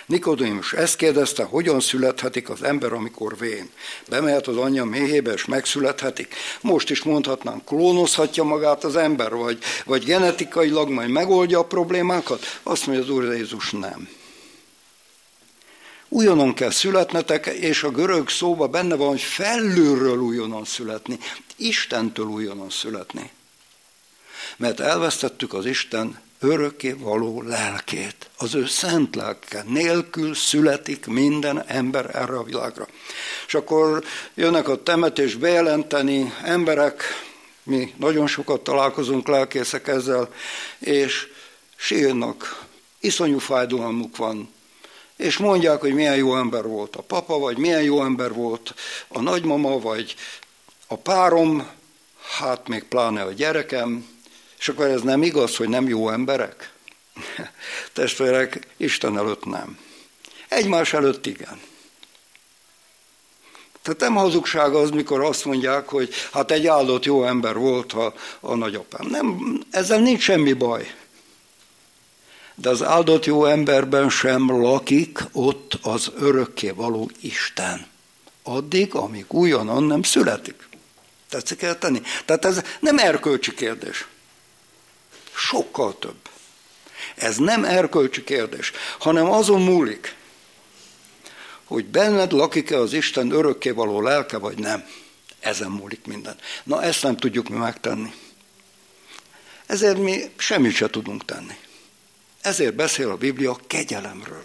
[0.07, 3.71] Nikodémus ezt kérdezte, hogyan születhetik az ember, amikor vén.
[4.09, 6.35] Bemehet az anyja méhébe, és megszülethetik.
[6.61, 12.61] Most is mondhatnánk, klónozhatja magát az ember, vagy, vagy genetikailag majd megoldja a problémákat.
[12.63, 14.09] Azt mondja az Úr Jézus, nem.
[16.09, 21.19] Újonnan kell születnetek, és a görög szóba benne van, hogy felülről újonnan születni,
[21.57, 23.31] Istentől újonnan születni
[24.59, 32.17] mert elvesztettük az Isten örökké való lelkét, az ő szent lelke nélkül születik minden ember
[32.17, 32.87] erre a világra.
[33.47, 37.03] És akkor jönnek a temetés bejelenteni emberek,
[37.63, 40.33] mi nagyon sokat találkozunk lelkészek ezzel,
[40.79, 41.27] és
[41.77, 42.67] sírnak,
[43.01, 44.53] iszonyú fájdalmuk van,
[45.17, 48.75] és mondják, hogy milyen jó ember volt a papa, vagy milyen jó ember volt
[49.09, 50.15] a nagymama, vagy
[50.87, 51.69] a párom,
[52.39, 54.18] hát még pláne a gyerekem,
[54.59, 56.73] és akkor ez nem igaz, hogy nem jó emberek?
[57.93, 59.79] Testvérek, Isten előtt nem.
[60.49, 61.61] Egymás előtt igen.
[63.83, 68.15] Tehát nem hazugság az, mikor azt mondják, hogy hát egy áldott jó ember volt a,
[68.41, 69.07] a nagyapám.
[69.07, 70.95] Nem, ezzel nincs semmi baj.
[72.55, 77.87] De az áldott jó emberben sem lakik ott az örökké való Isten.
[78.43, 80.69] Addig, amíg újonnan nem születik.
[81.29, 82.01] Tetszik tenni?
[82.25, 84.07] Tehát ez nem erkölcsi kérdés.
[85.39, 86.29] Sokkal több.
[87.15, 90.15] Ez nem erkölcsi kérdés, hanem azon múlik,
[91.65, 94.89] hogy benned lakik-e az Isten örökké való lelke, vagy nem.
[95.41, 96.37] Ezen múlik minden.
[96.65, 98.13] Na, ezt nem tudjuk mi megtenni.
[99.67, 101.57] Ezért mi semmit se tudunk tenni.
[102.41, 104.45] Ezért beszél a Biblia kegyelemről.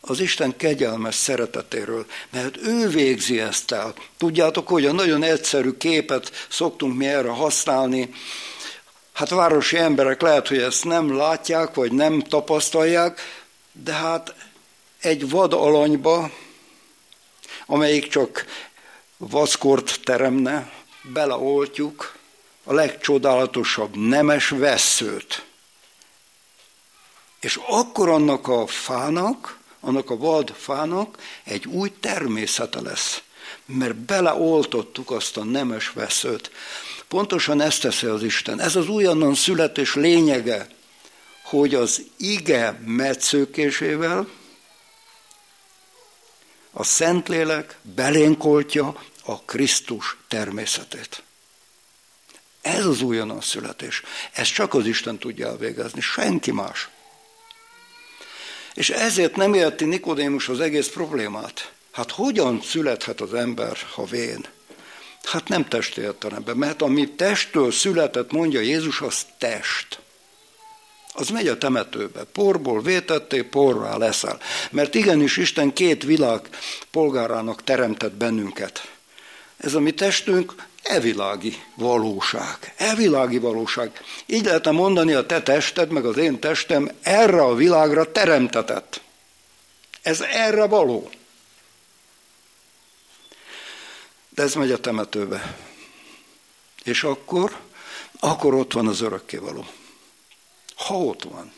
[0.00, 3.94] Az Isten kegyelmes szeretetéről, mert ő végzi ezt el.
[4.18, 8.14] Tudjátok, hogy a nagyon egyszerű képet szoktunk mi erre használni,
[9.14, 13.20] Hát városi emberek lehet, hogy ezt nem látják, vagy nem tapasztalják,
[13.72, 14.34] de hát
[15.00, 16.30] egy vad alanyba,
[17.66, 18.44] amelyik csak
[19.16, 20.72] vaszkort teremne,
[21.02, 22.16] beleoltjuk
[22.64, 25.44] a legcsodálatosabb nemes veszőt.
[27.40, 33.22] És akkor annak a fának, annak a vad fának egy új természete lesz,
[33.66, 36.50] mert beleoltottuk azt a nemes veszőt.
[37.08, 38.60] Pontosan ezt teszi az Isten.
[38.60, 40.68] Ez az újonnan születés lényege,
[41.42, 44.28] hogy az ige metszőkésével
[46.70, 51.22] a Szentlélek belénkoltja a Krisztus természetét.
[52.62, 54.02] Ez az újonnan születés.
[54.32, 56.88] Ez csak az Isten tudja elvégezni, senki más.
[58.74, 61.72] És ezért nem érti Nikodémus az egész problémát.
[61.94, 64.44] Hát hogyan születhet az ember, ha vén?
[65.22, 69.98] Hát nem testi értelemben, mert ami testtől született, mondja Jézus, az test.
[71.12, 72.24] Az megy a temetőbe.
[72.24, 74.38] Porból vétettél, porrá leszel.
[74.70, 76.40] Mert igenis Isten két világ
[76.90, 78.90] polgárának teremtett bennünket.
[79.56, 82.74] Ez a mi testünk evilági valóság.
[82.76, 84.00] Evilági valóság.
[84.26, 89.00] Így lehetne mondani, a te tested, meg az én testem erre a világra teremtetett.
[90.02, 91.10] Ez erre való.
[94.34, 95.58] De ez megy a temetőbe.
[96.84, 97.56] És akkor,
[98.20, 99.66] akkor ott van az örökkévaló.
[100.74, 101.52] Ha ott van.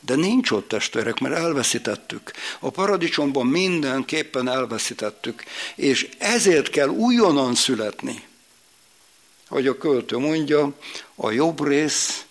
[0.00, 2.32] De nincs ott testvérek, mert elveszítettük.
[2.58, 8.26] A paradicsomban mindenképpen elveszítettük, és ezért kell újonnan születni.
[9.48, 10.72] Hogy a költő mondja,
[11.14, 12.24] a jobb rész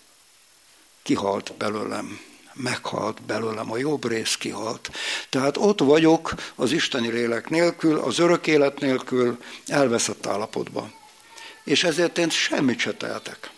[1.02, 2.20] kihalt belőlem
[2.58, 4.90] meghalt belőlem, a jobb rész kihalt.
[5.28, 10.94] Tehát ott vagyok az isteni lélek nélkül, az örök élet nélkül, elveszett állapotban.
[11.64, 13.50] És ezért én semmit se tehetek.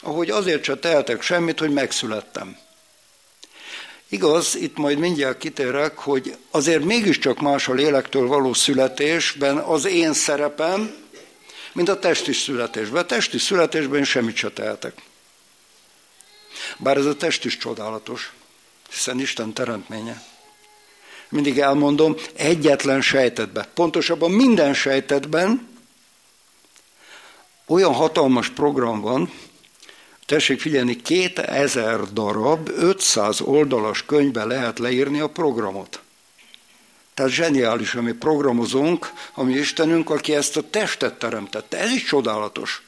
[0.00, 2.56] Ahogy azért se tehetek semmit, hogy megszülettem.
[4.08, 10.12] Igaz, itt majd mindjárt kitérek, hogy azért mégiscsak más a lélektől való születésben az én
[10.12, 10.94] szerepem,
[11.72, 13.02] mint a testi születésben.
[13.02, 15.02] A testi születésben semmit se tehetek.
[16.76, 18.32] Bár ez a test is csodálatos,
[18.90, 20.22] hiszen Isten teremtménye.
[21.28, 25.68] Mindig elmondom, egyetlen sejtetben, pontosabban minden sejtetben
[27.66, 29.32] olyan hatalmas program van,
[30.26, 36.00] tessék figyelni, 2000 darab, 500 oldalas könyvbe lehet leírni a programot.
[37.14, 41.78] Tehát zseniális, ami programozunk, ami Istenünk, aki ezt a testet teremtette.
[41.78, 42.85] Ez is csodálatos.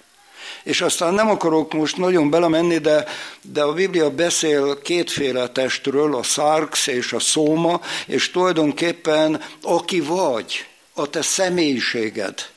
[0.69, 3.05] És aztán nem akarok most nagyon belemenni, de,
[3.43, 10.67] de a Biblia beszél kétféle testről, a szarx és a szóma, és tulajdonképpen aki vagy,
[10.93, 12.51] a te személyiséged,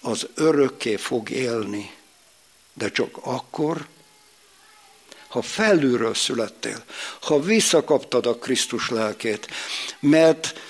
[0.00, 1.90] az örökké fog élni.
[2.74, 3.86] De csak akkor,
[5.28, 6.84] ha felülről születtél,
[7.20, 9.48] ha visszakaptad a Krisztus lelkét,
[10.00, 10.60] mert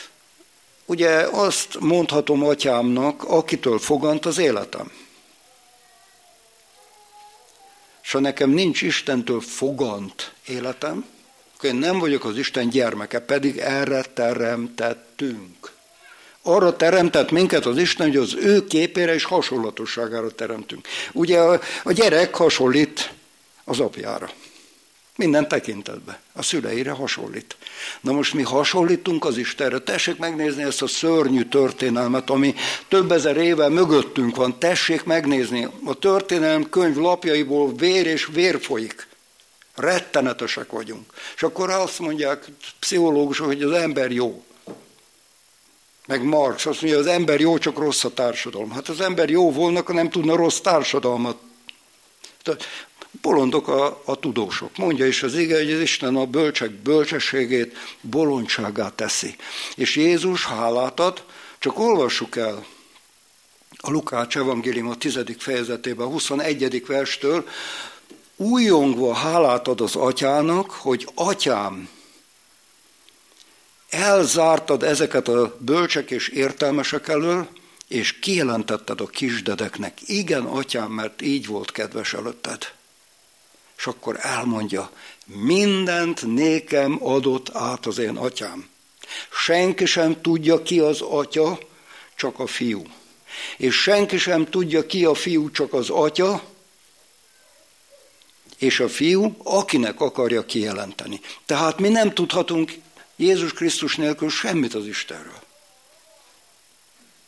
[0.87, 4.91] ugye azt mondhatom atyámnak, akitől fogant az életem.
[8.11, 11.05] És ha nekem nincs Istentől fogant életem,
[11.57, 15.71] akkor én nem vagyok az Isten gyermeke, pedig erre teremtettünk.
[16.43, 20.89] Arra teremtett minket az Isten, hogy az ő képére és hasonlatosságára teremtünk.
[21.13, 23.13] Ugye a, a gyerek hasonlít
[23.65, 24.31] az apjára.
[25.21, 26.17] Minden tekintetben.
[26.33, 27.57] A szüleire hasonlít.
[28.01, 29.79] Na most mi hasonlítunk az Istenre.
[29.79, 32.55] Tessék megnézni ezt a szörnyű történelmet, ami
[32.89, 34.59] több ezer éve mögöttünk van.
[34.59, 35.69] Tessék megnézni.
[35.85, 39.07] A történelem könyv lapjaiból vér és vér folyik.
[39.75, 41.13] Rettenetesek vagyunk.
[41.35, 42.45] És akkor azt mondják
[42.79, 44.45] pszichológusok, hogy az ember jó.
[46.07, 48.71] Meg Marx azt mondja, az ember jó, csak rossz a társadalom.
[48.71, 51.37] Hát az ember jó volna, akkor nem tudna rossz társadalmat.
[53.23, 54.77] Bolondok a, a tudósok.
[54.77, 59.37] Mondja is az ige, hogy az Isten a bölcsek bölcsességét bolondságá teszi.
[59.77, 61.25] És Jézus hálát ad,
[61.59, 62.67] csak olvassuk el
[63.81, 65.19] a Lukács evangélium a 10.
[65.39, 66.87] fejezetében, a 21.
[66.87, 67.49] verstől,
[68.37, 71.89] újongva hálát ad az atyának, hogy atyám,
[73.91, 77.49] elzártad ezeket a bölcsek és értelmesek elől,
[77.89, 82.73] és kijelentetted a kisdedeknek, igen, atyám, mert így volt kedves előtted.
[83.81, 84.91] És akkor elmondja,
[85.27, 88.69] mindent nékem adott át az én atyám.
[89.33, 91.59] Senki sem tudja, ki az atya,
[92.17, 92.83] csak a fiú.
[93.57, 96.43] És senki sem tudja, ki a fiú, csak az atya,
[98.59, 101.21] és a fiú, akinek akarja kijelenteni.
[101.47, 102.73] Tehát mi nem tudhatunk
[103.17, 105.43] Jézus Krisztus nélkül semmit az Istenről.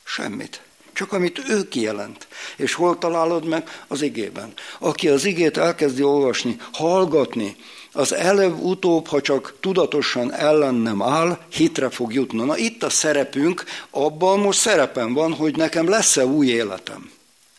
[0.04, 0.62] Semmit.
[0.92, 2.26] Csak amit ő kijelent.
[2.56, 3.84] És hol találod meg?
[3.88, 4.52] Az igében.
[4.78, 7.56] Aki az igét elkezdi olvasni, hallgatni,
[7.92, 12.44] az előbb-utóbb, ha csak tudatosan ellennem áll, hitre fog jutni.
[12.44, 17.10] Na itt a szerepünk, abban most szerepem van, hogy nekem lesz-e új életem.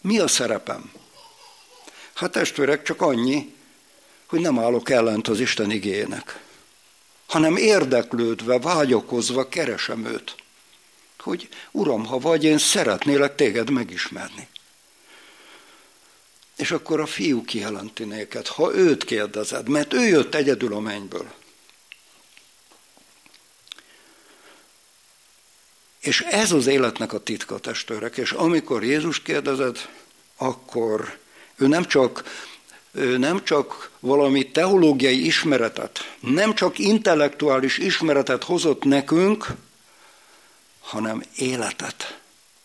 [0.01, 0.91] Mi a szerepem?
[2.13, 3.53] Hát testvérek, csak annyi,
[4.27, 6.39] hogy nem állok ellent az Isten igének,
[7.27, 10.35] hanem érdeklődve, vágyakozva keresem őt
[11.23, 14.47] hogy Uram, ha vagy, én szeretnélek téged megismerni.
[16.55, 21.33] És akkor a fiú kijelenti néked, ha őt kérdezed, mert ő jött egyedül a mennyből.
[25.99, 29.89] És ez az életnek a titka, testőrek, és amikor Jézus kérdezed,
[30.37, 31.17] akkor
[31.55, 32.23] ő nem csak,
[32.91, 39.47] ő nem csak valami teológiai ismeretet, nem csak intellektuális ismeretet hozott nekünk,
[40.83, 42.19] hanem életet.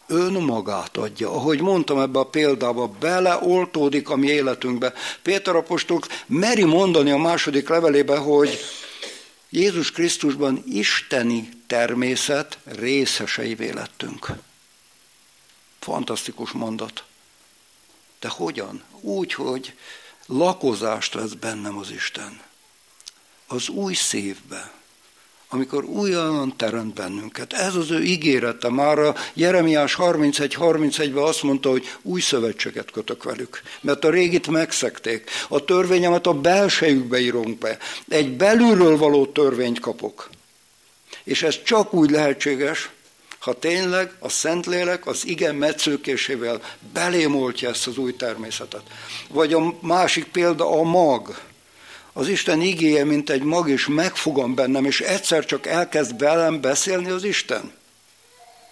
[0.07, 1.31] Önmagát adja.
[1.31, 4.93] Ahogy mondtam ebbe a példába, beleoltódik a mi életünkbe.
[5.23, 8.59] Péter apostol meri mondani a második levelébe, hogy
[9.51, 14.29] Jézus Krisztusban isteni természet részesei vélettünk.
[15.79, 17.05] Fantasztikus mondat.
[18.21, 18.83] De hogyan?
[19.01, 19.75] Úgy, hogy
[20.27, 22.41] lakozást vesz bennem az Isten.
[23.47, 24.78] Az új szívbe
[25.49, 27.53] amikor újonnan teremt bennünket.
[27.53, 28.71] Ez az ő ígérete.
[28.71, 35.31] Már a Jeremiás 31-31-ben azt mondta, hogy új szövetséget kötök velük, mert a régit megszekték.
[35.49, 37.79] A törvényemet a belsejükbe írom be.
[38.09, 40.31] Egy belülről való törvényt kapok.
[41.25, 42.91] És ez csak úgy lehetséges,
[43.39, 46.61] ha tényleg a Szentlélek az igen metszőkésével
[46.93, 48.83] belémoltja ezt az új természetet.
[49.29, 51.39] Vagy a másik példa a mag
[52.19, 57.11] az Isten igéje, mint egy mag, és megfogom bennem, és egyszer csak elkezd velem beszélni
[57.11, 57.73] az Isten.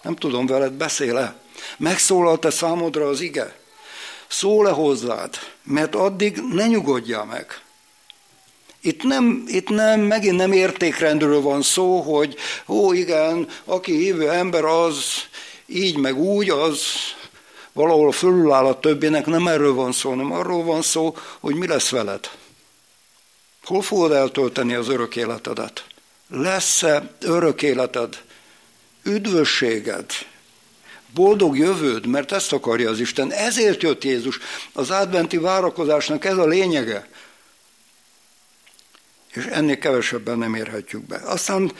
[0.01, 1.35] Nem tudom, veled beszél-e?
[1.77, 3.55] Megszólalt-e számodra az ige?
[4.27, 5.35] Szól-e hozzád?
[5.63, 7.61] Mert addig ne nyugodjál meg.
[8.81, 12.35] Itt nem, itt nem, megint nem értékrendről van szó, hogy
[12.67, 15.03] ó igen, aki hívő ember az
[15.65, 16.81] így meg úgy, az
[17.73, 21.67] valahol fölül áll a többinek, nem erről van szó, nem arról van szó, hogy mi
[21.67, 22.29] lesz veled.
[23.67, 25.85] Hol fogod eltölteni az örök életedet?
[26.29, 28.23] Lesz-e örök életed?
[29.03, 30.05] Üdvösséged?
[31.13, 33.31] Boldog jövőd, mert ezt akarja az Isten.
[33.31, 34.39] Ezért jött Jézus.
[34.73, 37.07] Az adventi várakozásnak ez a lényege.
[39.33, 41.15] És ennél kevesebben nem érhetjük be.
[41.15, 41.71] Aztán,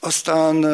[0.00, 0.66] aztán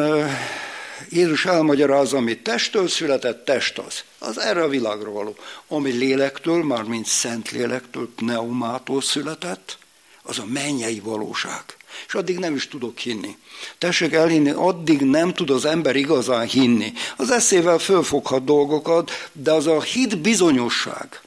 [1.09, 4.03] Jézus elmagyarázza, ami testtől született, test az.
[4.19, 5.35] Az erre a világra való.
[5.67, 9.77] Ami lélektől, mármint szent lélektől, pneumától született,
[10.25, 11.63] az a mennyei valóság.
[12.07, 13.37] És addig nem is tudok hinni.
[13.77, 16.93] Tessék elhinni, addig nem tud az ember igazán hinni.
[17.17, 21.21] Az eszével fölfoghat dolgokat, de az a hit bizonyosság,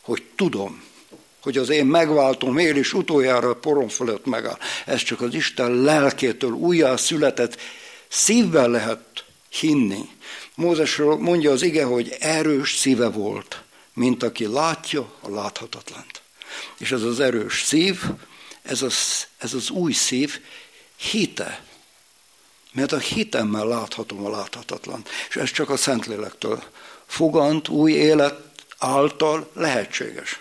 [0.00, 0.82] hogy tudom,
[1.42, 4.58] hogy az én megváltom él, és utoljára a porom fölött megáll.
[4.86, 7.56] Ez csak az Isten lelkétől újjá született
[8.08, 10.08] szívvel lehet hinni.
[10.54, 13.62] Mózesről mondja az ige, hogy erős szíve volt,
[13.94, 16.21] mint aki látja a láthatatlant.
[16.78, 18.02] És ez az erős szív,
[18.62, 20.40] ez az, ez az új szív
[20.96, 21.64] hite.
[22.72, 25.04] Mert a hitemmel láthatom a láthatatlan.
[25.28, 26.62] És ez csak a Szentlélektől
[27.06, 28.40] fogant új élet
[28.78, 30.40] által lehetséges.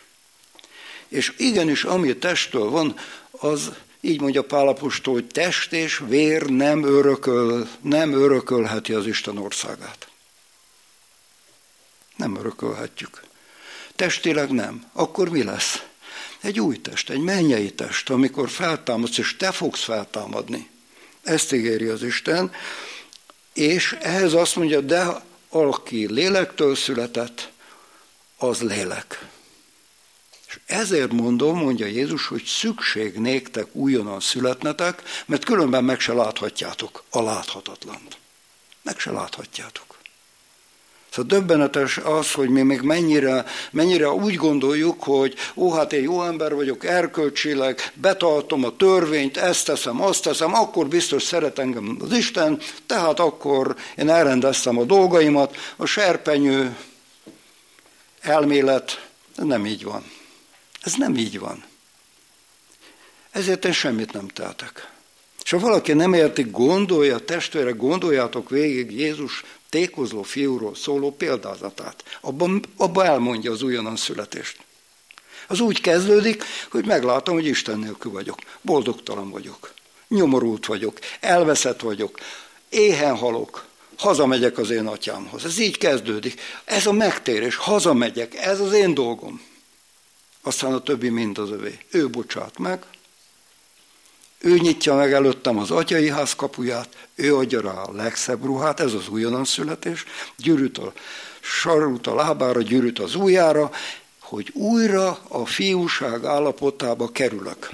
[1.07, 2.95] És igenis, ami testtől van,
[3.31, 10.07] az így mondja Pálapostól, hogy test és vér nem, örököl, nem örökölheti az Isten országát.
[12.15, 13.21] Nem örökölhetjük.
[13.95, 14.89] Testileg nem.
[14.93, 15.83] Akkor mi lesz?
[16.41, 20.69] Egy új test, egy mennyei test, amikor feltámadsz, és te fogsz feltámadni.
[21.23, 22.51] Ezt ígéri az Isten,
[23.53, 27.51] és ehhez azt mondja, de aki lélektől született,
[28.37, 29.27] az lélek.
[30.47, 37.03] És ezért mondom, mondja Jézus, hogy szükség néktek újonnan születnetek, mert különben meg se láthatjátok
[37.09, 38.17] a láthatatlant.
[38.81, 39.90] Meg se láthatjátok.
[41.11, 46.23] Szóval döbbenetes az, hogy mi még mennyire, mennyire úgy gondoljuk, hogy ó, hát én jó
[46.23, 52.11] ember vagyok, erkölcsileg, betartom a törvényt, ezt teszem, azt teszem, akkor biztos szeret engem az
[52.11, 56.77] Isten, tehát akkor én elrendeztem a dolgaimat, a serpenyő
[58.21, 60.03] elmélet nem így van.
[60.81, 61.63] Ez nem így van.
[63.31, 64.90] Ezért én semmit nem tehetek.
[65.51, 72.03] És ha valaki nem érti, gondolja, testvére, gondoljátok végig Jézus tékozló fiúról szóló példázatát.
[72.21, 74.57] Abban, abban elmondja az újonnan születést.
[75.47, 78.39] Az úgy kezdődik, hogy meglátom, hogy Isten nélkül vagyok.
[78.61, 79.73] Boldogtalan vagyok.
[80.07, 80.99] Nyomorult vagyok.
[81.19, 82.19] Elveszett vagyok.
[82.69, 83.65] Éhen halok.
[83.97, 85.45] Hazamegyek az én atyámhoz.
[85.45, 86.41] Ez így kezdődik.
[86.65, 87.55] Ez a megtérés.
[87.55, 88.35] Hazamegyek.
[88.35, 89.41] Ez az én dolgom.
[90.41, 91.77] Aztán a többi mind az övé.
[91.89, 92.83] Ő bocsát meg,
[94.41, 98.93] ő nyitja meg előttem az atyai ház kapuját, ő adja rá a legszebb ruhát, ez
[98.93, 100.05] az újonnan születés,
[100.37, 100.93] gyűrűt a
[101.39, 103.71] sarút a lábára, gyűrűt az ujjára,
[104.19, 107.69] hogy újra a fiúság állapotába kerülök.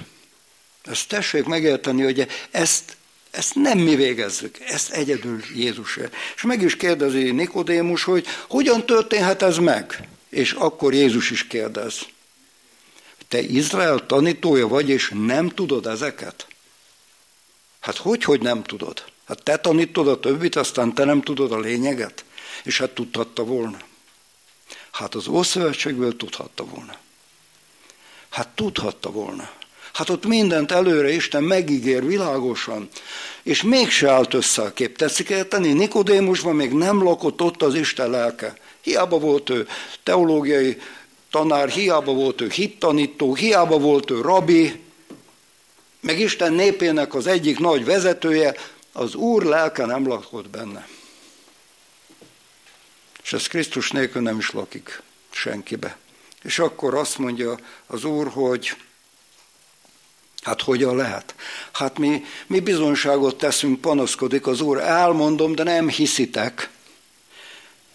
[0.84, 2.96] Ezt tessék megérteni, hogy ezt,
[3.30, 5.98] ezt nem mi végezzük, ezt egyedül Jézus.
[6.36, 10.08] És meg is kérdezi Nikodémus, hogy hogyan történhet ez meg?
[10.28, 11.98] És akkor Jézus is kérdez.
[13.28, 16.47] Te Izrael tanítója vagy, és nem tudod ezeket?
[17.88, 19.04] Hát hogy, hogy nem tudod?
[19.28, 22.24] Hát te tanítod a többit, aztán te nem tudod a lényeget?
[22.64, 23.78] És hát tudhatta volna.
[24.90, 26.96] Hát az Ószövetségből tudhatta volna.
[28.28, 29.50] Hát tudhatta volna.
[29.92, 32.88] Hát ott mindent előre Isten megígér világosan,
[33.42, 34.96] és mégse állt össze a kép.
[34.96, 35.72] Tetszik érteni?
[35.72, 38.56] Nikodémusban még nem lakott ott az Isten lelke.
[38.80, 39.68] Hiába volt ő
[40.02, 40.80] teológiai
[41.30, 44.86] tanár, hiába volt ő hittanító, hiába volt ő rabi,
[46.00, 48.54] meg Isten népének az egyik nagy vezetője,
[48.92, 50.88] az Úr lelke nem lakott benne.
[53.22, 55.96] És ez Krisztus nélkül nem is lakik senkibe.
[56.42, 58.76] És akkor azt mondja az Úr, hogy
[60.42, 61.34] hát hogyan lehet?
[61.72, 66.70] Hát mi, mi bizonságot teszünk, panaszkodik az Úr, elmondom, de nem hiszitek.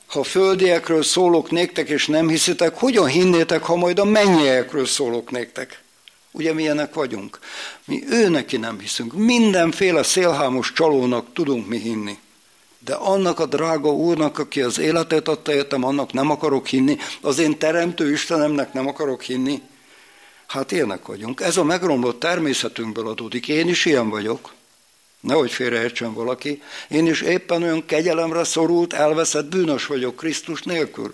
[0.05, 5.82] Ha földiekről szólok néktek, és nem hiszitek, hogyan hinnétek, ha majd a mennyiekről szólok néktek?
[6.35, 7.39] Ugye milyenek vagyunk?
[7.85, 9.13] Mi ő neki nem hiszünk.
[9.13, 12.17] Mindenféle szélhámos csalónak tudunk mi hinni.
[12.79, 16.97] De annak a drága úrnak, aki az életet adta értem, annak nem akarok hinni.
[17.21, 19.61] Az én teremtő Istenemnek nem akarok hinni.
[20.47, 21.41] Hát ilyenek vagyunk.
[21.41, 23.47] Ez a megromlott természetünkből adódik.
[23.47, 24.53] Én is ilyen vagyok.
[25.19, 26.61] Nehogy félreértsen valaki.
[26.89, 31.13] Én is éppen olyan kegyelemre szorult, elveszett bűnös vagyok Krisztus nélkül.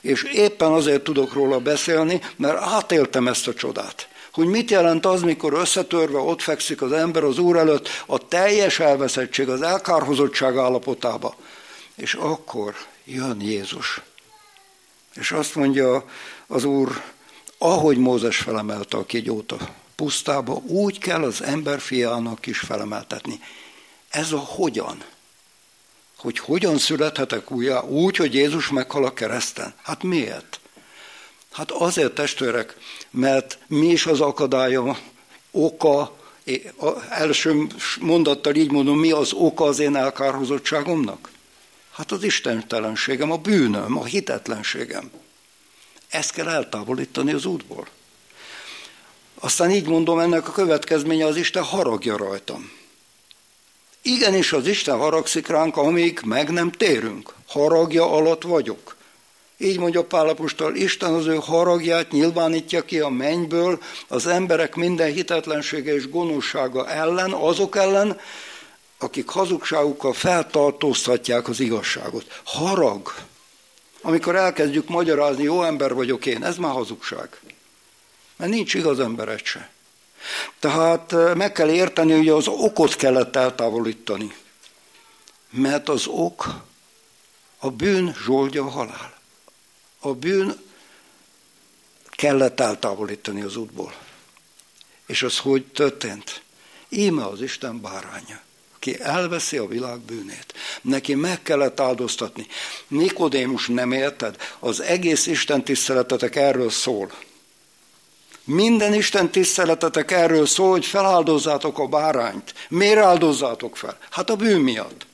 [0.00, 5.22] És éppen azért tudok róla beszélni, mert átéltem ezt a csodát hogy mit jelent az,
[5.22, 11.34] mikor összetörve ott fekszik az ember az Úr előtt a teljes elveszettség, az elkárhozottság állapotába.
[11.94, 12.74] És akkor
[13.04, 14.00] jön Jézus.
[15.14, 16.04] És azt mondja
[16.46, 17.02] az Úr,
[17.58, 23.40] ahogy Mózes felemelte a kigyót a pusztába, úgy kell az ember fiának is felemeltetni.
[24.08, 25.04] Ez a hogyan.
[26.16, 29.74] Hogy hogyan születhetek újjá úgy, hogy Jézus meghal a kereszten.
[29.82, 30.60] Hát miért?
[31.54, 32.76] Hát azért testvérek,
[33.10, 34.98] mert mi is az akadálya,
[35.50, 36.16] oka,
[37.10, 37.66] első
[38.00, 41.30] mondattal így mondom, mi az oka az én elkárhozottságomnak?
[41.92, 45.10] Hát az istentelenségem, a bűnöm, a hitetlenségem.
[46.08, 47.88] Ezt kell eltávolítani az útból.
[49.34, 52.70] Aztán így mondom, ennek a következménye az Isten haragja rajtam.
[54.02, 57.34] Igenis az Isten haragszik ránk, amíg meg nem térünk.
[57.46, 58.93] Haragja alatt vagyok.
[59.64, 65.94] Így mondja Pálapostól, Isten az ő haragját nyilvánítja ki a mennyből az emberek minden hitetlensége
[65.94, 68.20] és gonoszsága ellen, azok ellen,
[68.98, 72.40] akik hazugságukkal feltartóztatják az igazságot.
[72.44, 73.14] Harag.
[74.02, 77.40] Amikor elkezdjük magyarázni, jó ember vagyok én, ez már hazugság.
[78.36, 79.70] Mert nincs igaz emberet se.
[80.58, 84.34] Tehát eh, meg kell érteni, hogy az okot kellett eltávolítani.
[85.50, 86.60] Mert az ok,
[87.58, 89.14] a bűn zsoldja a halál
[90.04, 90.56] a bűn
[92.10, 93.94] kellett eltávolítani az útból.
[95.06, 96.42] És az hogy történt?
[96.88, 98.40] Íme az Isten báránya,
[98.74, 100.54] aki elveszi a világ bűnét.
[100.82, 102.46] Neki meg kellett áldoztatni.
[102.88, 104.36] Nikodémus nem érted?
[104.58, 107.12] Az egész Isten tiszteletetek erről szól.
[108.44, 112.54] Minden Isten tiszteletetek erről szól, hogy feláldozzátok a bárányt.
[112.68, 113.98] Miért áldozzátok fel?
[114.10, 115.06] Hát a bűn miatt.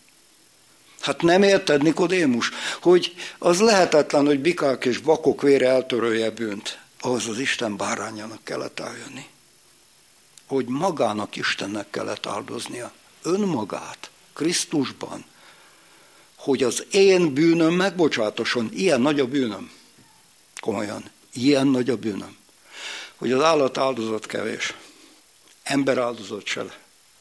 [1.01, 6.79] Hát nem érted, Nikodémus, hogy az lehetetlen, hogy bikák és vakok vére eltörölje bűnt.
[7.01, 9.27] Ahhoz az Isten bárányának kellett eljönni.
[10.47, 12.93] Hogy magának Istennek kellett áldoznia.
[13.23, 15.25] Önmagát, Krisztusban.
[16.37, 18.71] Hogy az én bűnöm megbocsátoson.
[18.73, 19.71] Ilyen nagy a bűnöm.
[20.61, 21.11] Komolyan.
[21.33, 22.37] Ilyen nagy a bűnöm.
[23.17, 24.75] Hogy az állat áldozat kevés.
[25.63, 26.65] Ember áldozat se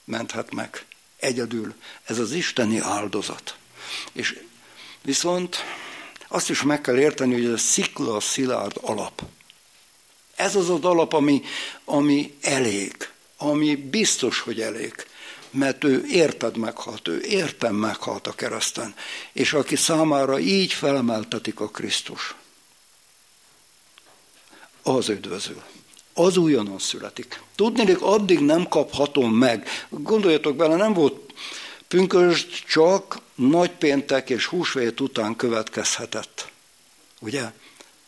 [0.04, 0.86] menthet meg.
[1.20, 1.74] Egyedül.
[2.04, 3.58] Ez az isteni áldozat.
[4.12, 4.40] És
[5.02, 5.58] viszont
[6.28, 9.22] azt is meg kell érteni, hogy ez a szikla szilárd alap.
[10.36, 11.42] Ez az az alap, ami,
[11.86, 14.94] ami elég, ami biztos, hogy elég.
[15.52, 18.96] Mert ő érted meghalt, ő értem meghalt a kereszten.
[19.34, 22.36] És aki számára így felemeltetik a Krisztus,
[24.84, 25.64] az üdvözül.
[26.14, 27.42] Az újonnan születik.
[27.56, 29.68] Tudnék, addig nem kaphatom meg.
[29.90, 31.34] Gondoljatok bele, nem volt
[31.88, 36.52] pünkösd csak nagypéntek és húsvét után következhetett.
[37.20, 37.52] Ugye?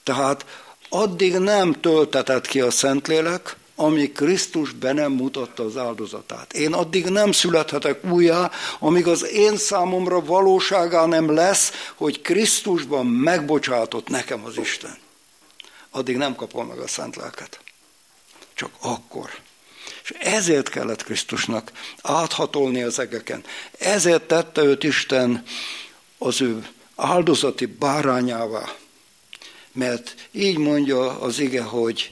[0.03, 0.45] Tehát
[0.89, 6.53] addig nem töltetett ki a Szentlélek, amíg Krisztus be nem mutatta az áldozatát.
[6.53, 14.07] Én addig nem születhetek újjá, amíg az én számomra valóságá nem lesz, hogy Krisztusban megbocsátott
[14.07, 14.97] nekem az Isten.
[15.89, 17.59] Addig nem kapom meg a szent lelket.
[18.53, 19.29] Csak akkor.
[20.11, 23.43] És ezért kellett Krisztusnak áthatolni az egeken.
[23.79, 25.43] Ezért tette őt Isten
[26.17, 28.73] az ő áldozati bárányává.
[29.71, 32.11] Mert így mondja az ige, hogy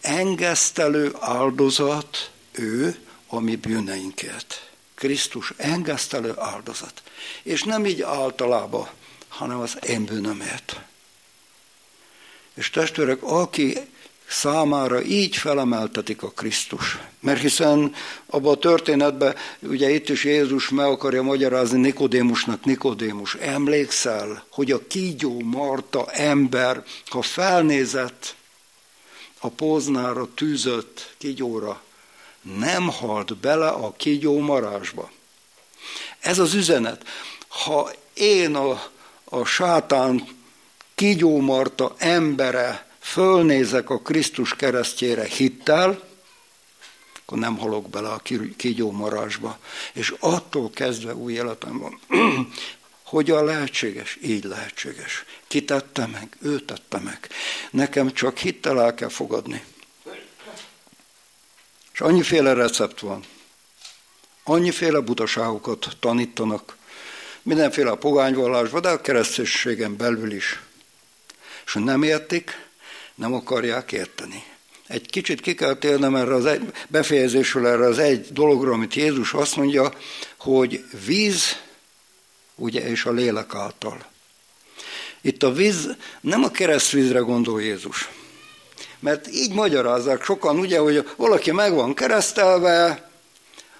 [0.00, 4.70] engesztelő áldozat ő a mi bűneinkért.
[4.94, 7.02] Krisztus engesztelő áldozat.
[7.42, 8.88] És nem így általában,
[9.28, 10.80] hanem az én bűnömért.
[12.54, 13.78] És testvérek, aki
[14.28, 16.98] számára így felemeltetik a Krisztus.
[17.20, 17.94] Mert hiszen
[18.26, 24.86] abban a történetben, ugye itt is Jézus meg akarja magyarázni Nikodémusnak, Nikodémus, emlékszel, hogy a
[24.86, 28.34] kígyó Marta ember, ha felnézett
[29.40, 31.82] a póznára tűzött kígyóra,
[32.42, 35.10] nem halt bele a kígyó marásba.
[36.20, 37.02] Ez az üzenet.
[37.48, 38.82] Ha én a,
[39.24, 40.28] a sátán
[40.94, 46.02] kígyó Marta embere fölnézek a Krisztus keresztjére hittel,
[47.22, 48.22] akkor nem halok bele a
[48.56, 49.58] kígyó marásba.
[49.92, 52.00] És attól kezdve új életem van.
[53.02, 54.18] Hogyan lehetséges?
[54.22, 55.24] Így lehetséges.
[55.46, 56.36] Ki tette meg?
[56.42, 57.28] Ő tette meg.
[57.70, 59.64] Nekem csak hittel el kell fogadni.
[61.92, 63.24] És annyiféle recept van.
[64.44, 66.76] Annyiféle butaságokat tanítanak.
[67.42, 70.60] Mindenféle a pogányvallásban, de a kereszténységen belül is.
[71.66, 72.64] És nem értik,
[73.14, 74.44] nem akarják érteni.
[74.86, 79.32] Egy kicsit ki kell térnem erre az egy, befejezésről erre az egy dologra, amit Jézus
[79.32, 79.92] azt mondja,
[80.38, 81.62] hogy víz,
[82.54, 84.04] ugye, és a lélek által.
[85.20, 88.08] Itt a víz, nem a keresztvízre gondol Jézus.
[88.98, 93.10] Mert így magyarázzák sokan, ugye, hogy valaki meg van keresztelve,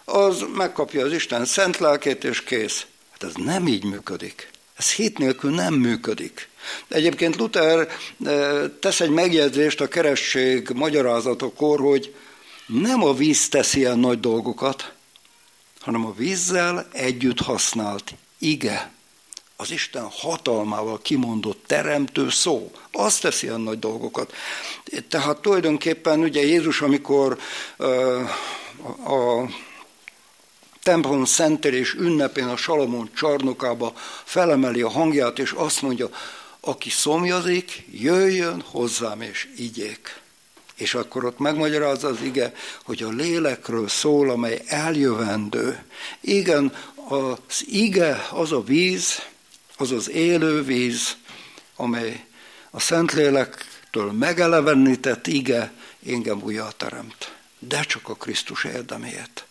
[0.04, 2.86] az megkapja az Isten szent lelkét, és kész.
[3.10, 4.50] Hát ez nem így működik.
[4.76, 6.48] Ez hit nélkül nem működik.
[6.88, 7.88] Egyébként Luther
[8.24, 12.14] eh, tesz egy megjegyzést a keresség magyarázatokor, hogy
[12.66, 14.92] nem a víz teszi ilyen nagy dolgokat,
[15.80, 18.92] hanem a vízzel együtt használt ige,
[19.56, 24.32] az Isten hatalmával kimondott teremtő szó, az teszi ilyen nagy dolgokat.
[25.08, 27.38] Tehát tulajdonképpen ugye Jézus, amikor
[27.78, 28.30] uh,
[29.12, 29.48] a
[30.82, 33.92] templom szentelés ünnepén a Salamon csarnokába
[34.24, 36.08] felemeli a hangját, és azt mondja,
[36.64, 40.20] aki szomjazik, jöjjön hozzám és igyék.
[40.74, 42.54] És akkor ott megmagyarázza az ige,
[42.84, 45.84] hogy a lélekről szól, amely eljövendő.
[46.20, 46.74] Igen,
[47.08, 49.22] az ige az a víz,
[49.76, 51.16] az az élő víz,
[51.76, 52.24] amely
[52.70, 55.72] a Szentlélektől megelevenített ige
[56.06, 57.34] engem újjá teremt.
[57.58, 59.46] De csak a Krisztus érdeméért.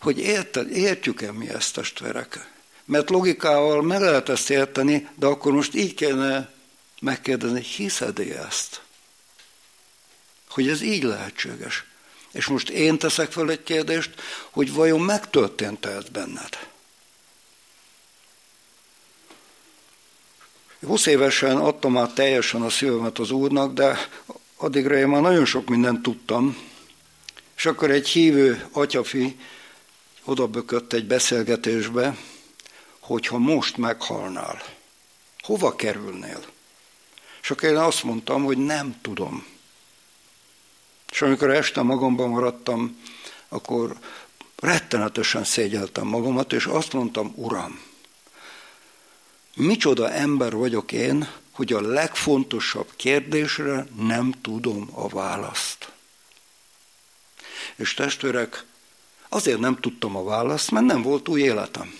[0.00, 2.49] Hogy érted, értjük-e mi ezt, testvérek?
[2.90, 6.50] Mert logikával meg lehet ezt érteni, de akkor most így kellene
[7.00, 8.80] megkérdezni, hiszed-e ezt?
[10.48, 11.84] Hogy ez így lehetséges.
[12.32, 14.10] És most én teszek fel egy kérdést,
[14.50, 16.68] hogy vajon megtörtént-e ez benned?
[20.86, 24.08] 20 évesen adtam át teljesen a szívemet az Úrnak, de
[24.56, 26.58] addigra én már nagyon sok mindent tudtam,
[27.56, 29.36] és akkor egy hívő atyafi
[30.24, 32.16] odabökött egy beszélgetésbe,
[33.10, 34.62] hogyha most meghalnál,
[35.40, 36.44] hova kerülnél?
[37.42, 39.46] És akkor én azt mondtam, hogy nem tudom.
[41.10, 43.02] És amikor este magamban maradtam,
[43.48, 43.98] akkor
[44.56, 47.80] rettenetesen szégyeltem magamat, és azt mondtam, Uram,
[49.54, 55.92] micsoda ember vagyok én, hogy a legfontosabb kérdésre nem tudom a választ.
[57.76, 58.64] És testvérek,
[59.28, 61.99] azért nem tudtam a választ, mert nem volt új életem.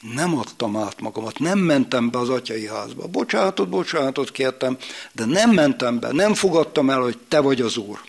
[0.00, 3.06] Nem adtam át magamat, nem mentem be az atyai házba.
[3.06, 4.76] Bocsánatot, bocsánatot kértem,
[5.12, 8.00] de nem mentem be, nem fogadtam el, hogy te vagy az Úr.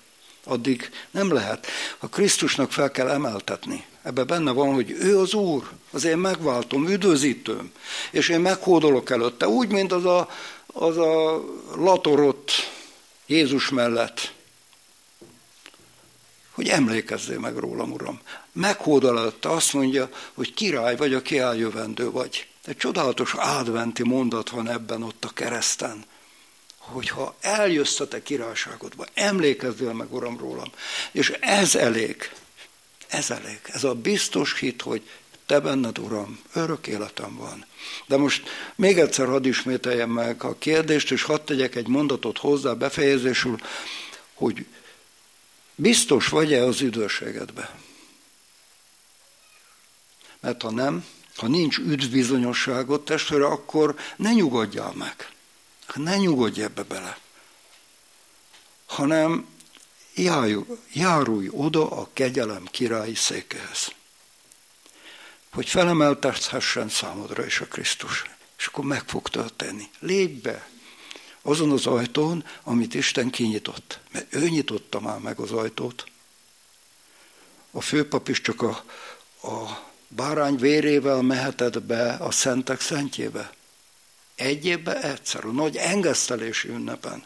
[0.43, 1.67] Addig nem lehet.
[1.99, 3.85] A Krisztusnak fel kell emeltetni.
[4.03, 7.71] Ebben benne van, hogy ő az Úr, az én megváltom, üdvözítőm,
[8.11, 10.29] és én meghódolok előtte, úgy, mint az a,
[10.65, 11.43] az a
[11.75, 12.51] latorott
[13.25, 14.33] Jézus mellett,
[16.51, 18.19] hogy emlékezzél meg rólam, Uram.
[18.51, 22.47] Meghódol azt mondja, hogy király vagy, a kiáljövendő vagy.
[22.65, 26.05] Egy csodálatos adventi mondat van ebben ott a kereszten,
[26.77, 30.71] hogyha eljössz a te királyságodba, emlékezzél meg, Uram, rólam.
[31.11, 32.31] És ez elég.
[33.07, 33.59] Ez elég.
[33.63, 35.09] Ez a biztos hit, hogy
[35.45, 37.65] te benned, Uram, örök életem van.
[38.07, 42.73] De most még egyszer hadd ismételjem meg a kérdést, és hadd tegyek egy mondatot hozzá
[42.73, 43.57] befejezésül,
[44.33, 44.65] hogy
[45.81, 47.79] biztos vagy-e az üdvösségedbe?
[50.39, 51.05] Mert ha nem,
[51.35, 55.29] ha nincs üdvbizonyosságot, testvére, akkor ne nyugodjál meg.
[55.93, 57.17] Ne nyugodj ebbe bele.
[58.85, 59.47] Hanem
[60.13, 63.91] járulj, járulj oda a kegyelem királyi székehez.
[65.51, 68.23] Hogy felemeltethessen számodra is a Krisztus.
[68.57, 69.89] És akkor meg fog történni.
[69.99, 70.69] Lépj be
[71.41, 73.99] azon az ajtón, amit Isten kinyitott.
[74.11, 76.03] Mert ő nyitotta már meg az ajtót.
[77.71, 78.83] A főpap is csak a,
[79.47, 83.51] a bárány vérével mehetett be a szentek szentjébe.
[84.35, 87.23] Egy évben egyszer, a nagy engesztelési ünnepen.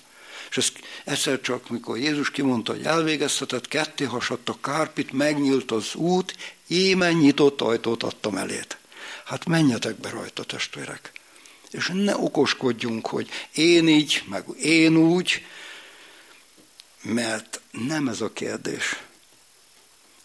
[0.50, 0.72] És ez
[1.04, 6.36] egyszer csak, mikor Jézus kimondta, hogy elvégeztetett, ketté hasadt a kárpit, megnyílt az út,
[6.68, 8.78] íme nyitott ajtót adtam elét.
[9.26, 11.12] Hát menjetek be rajta, testvérek.
[11.72, 15.46] És ne okoskodjunk, hogy én így, meg én úgy,
[17.02, 19.04] mert nem ez a kérdés.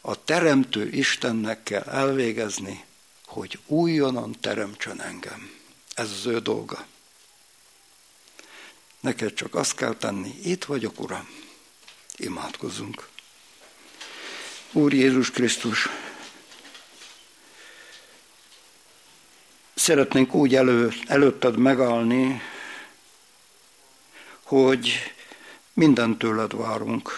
[0.01, 2.84] A teremtő Istennek kell elvégezni,
[3.26, 5.51] hogy újonnan teremtsen engem.
[5.95, 6.86] Ez az ő dolga.
[9.01, 11.28] Neked csak azt kell tenni, itt vagyok, Uram.
[12.16, 13.09] Imádkozzunk.
[14.72, 15.88] Úr Jézus Krisztus,
[19.91, 22.41] szeretnénk úgy elő, előtted megállni,
[24.43, 24.93] hogy
[25.72, 27.11] mindent tőled várunk,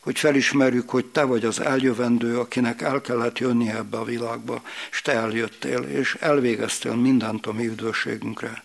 [0.00, 5.02] hogy felismerjük, hogy te vagy az eljövendő, akinek el kellett jönni ebbe a világba, és
[5.02, 8.64] te eljöttél, és elvégeztél mindent a mi üdvösségünkre.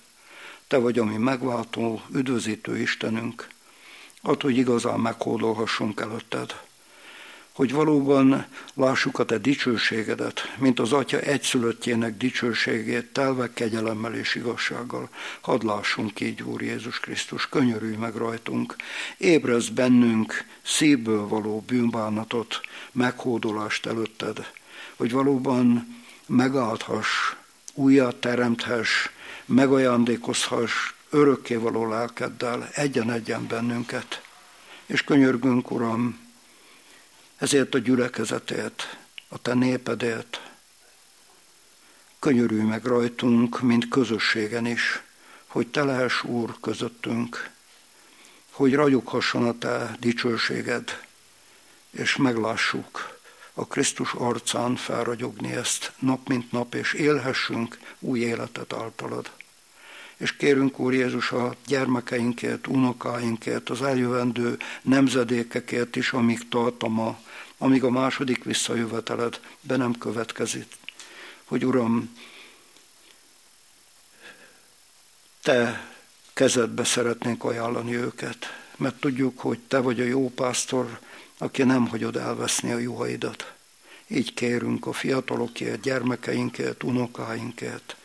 [0.68, 3.48] Te vagy a mi megváltó, üdvözítő Istenünk,
[4.22, 6.56] ott, hogy igazán meghódolhassunk előtted.
[7.60, 15.10] Hogy valóban lássuk a te dicsőségedet, mint az Atya egyszülöttjének dicsőségét, telve kegyelemmel és igazsággal.
[15.42, 18.76] Hadd lássunk így, Úr Jézus Krisztus, könyörülj meg rajtunk,
[19.18, 24.52] ébrez bennünk szívből való bűnbánatot, meghódolást előtted,
[24.96, 25.96] hogy valóban
[26.26, 27.08] megállthass,
[27.74, 29.10] újat teremthess,
[29.46, 34.22] megajándékozhass örökkévaló lelkeddel, egyen-egyen bennünket.
[34.86, 36.28] És könyörgünk, Uram,
[37.40, 40.42] ezért a gyülekezetért, a Te népedért.
[42.20, 45.02] Könyörülj meg rajtunk, mint közösségen is,
[45.48, 47.50] hogy Te lehess Úr közöttünk,
[48.52, 51.08] hogy ragyoghasson a Te dicsőséged,
[51.92, 53.20] és meglássuk
[53.54, 59.32] a Krisztus arcán felragyogni ezt nap mint nap, és élhessünk új életet általad.
[60.18, 67.20] És kérünk, Úr Jézus, a gyermekeinkért, unokáinkért, az eljövendő nemzedékekért is, amíg tart a ma,
[67.62, 70.76] amíg a második visszajöveteled be nem következik.
[71.44, 72.18] Hogy Uram,
[75.42, 75.88] Te
[76.34, 78.46] kezedbe szeretnénk ajánlani őket,
[78.78, 81.00] mert tudjuk, hogy Te vagy a jó pásztor,
[81.38, 83.54] aki nem hagyod elveszni a juhaidat.
[84.08, 87.96] Így kérünk a fiatalokért, gyermekeinkért, unokáinkért,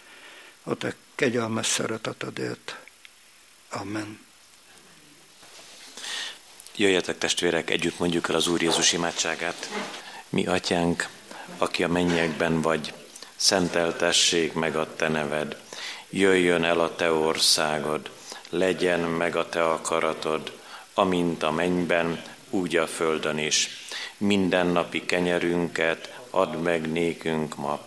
[0.63, 2.79] a Te kegyelmes szeretetedért.
[3.69, 4.19] Amen.
[6.77, 9.71] Jöjjetek testvérek, együtt mondjuk el az Úr Jézus imádságát.
[10.29, 11.09] Mi atyánk,
[11.59, 12.93] aki a mennyekben vagy,
[13.37, 15.57] szenteltessék meg a te neved.
[16.11, 18.11] jöjjön el a te országod,
[18.49, 20.53] legyen meg a te akaratod,
[20.95, 23.69] amint a mennyben, úgy a földön is.
[24.17, 27.81] Mindennapi kenyerünket add meg nékünk ma,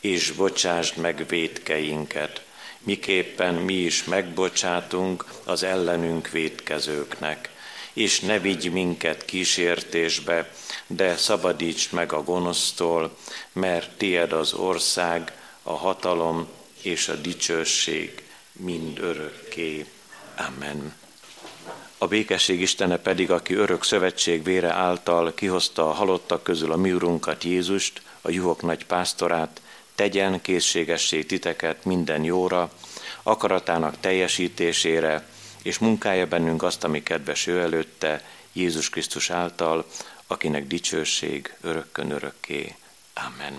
[0.00, 2.42] és bocsásd meg védkeinket,
[2.78, 7.56] miképpen mi is megbocsátunk az ellenünk védkezőknek.
[7.98, 10.50] És ne vigy minket kísértésbe,
[10.86, 13.16] de szabadítsd meg a gonosztól,
[13.52, 15.32] mert tied az ország,
[15.62, 16.48] a hatalom
[16.82, 18.22] és a dicsőség
[18.52, 19.86] mind örökké.
[20.36, 20.94] Amen.
[21.98, 26.92] A békesség Istene pedig, aki örök szövetség vére által kihozta a halottak közül a mi
[26.92, 29.60] urunkat Jézust, a juhok nagy pásztorát,
[29.94, 32.70] tegyen készségessé titeket minden jóra,
[33.22, 35.26] akaratának teljesítésére,
[35.68, 39.86] és munkája bennünk azt, ami kedves ő előtte, Jézus Krisztus által,
[40.26, 42.74] akinek dicsőség örökkön örökké.
[43.14, 43.58] Amen.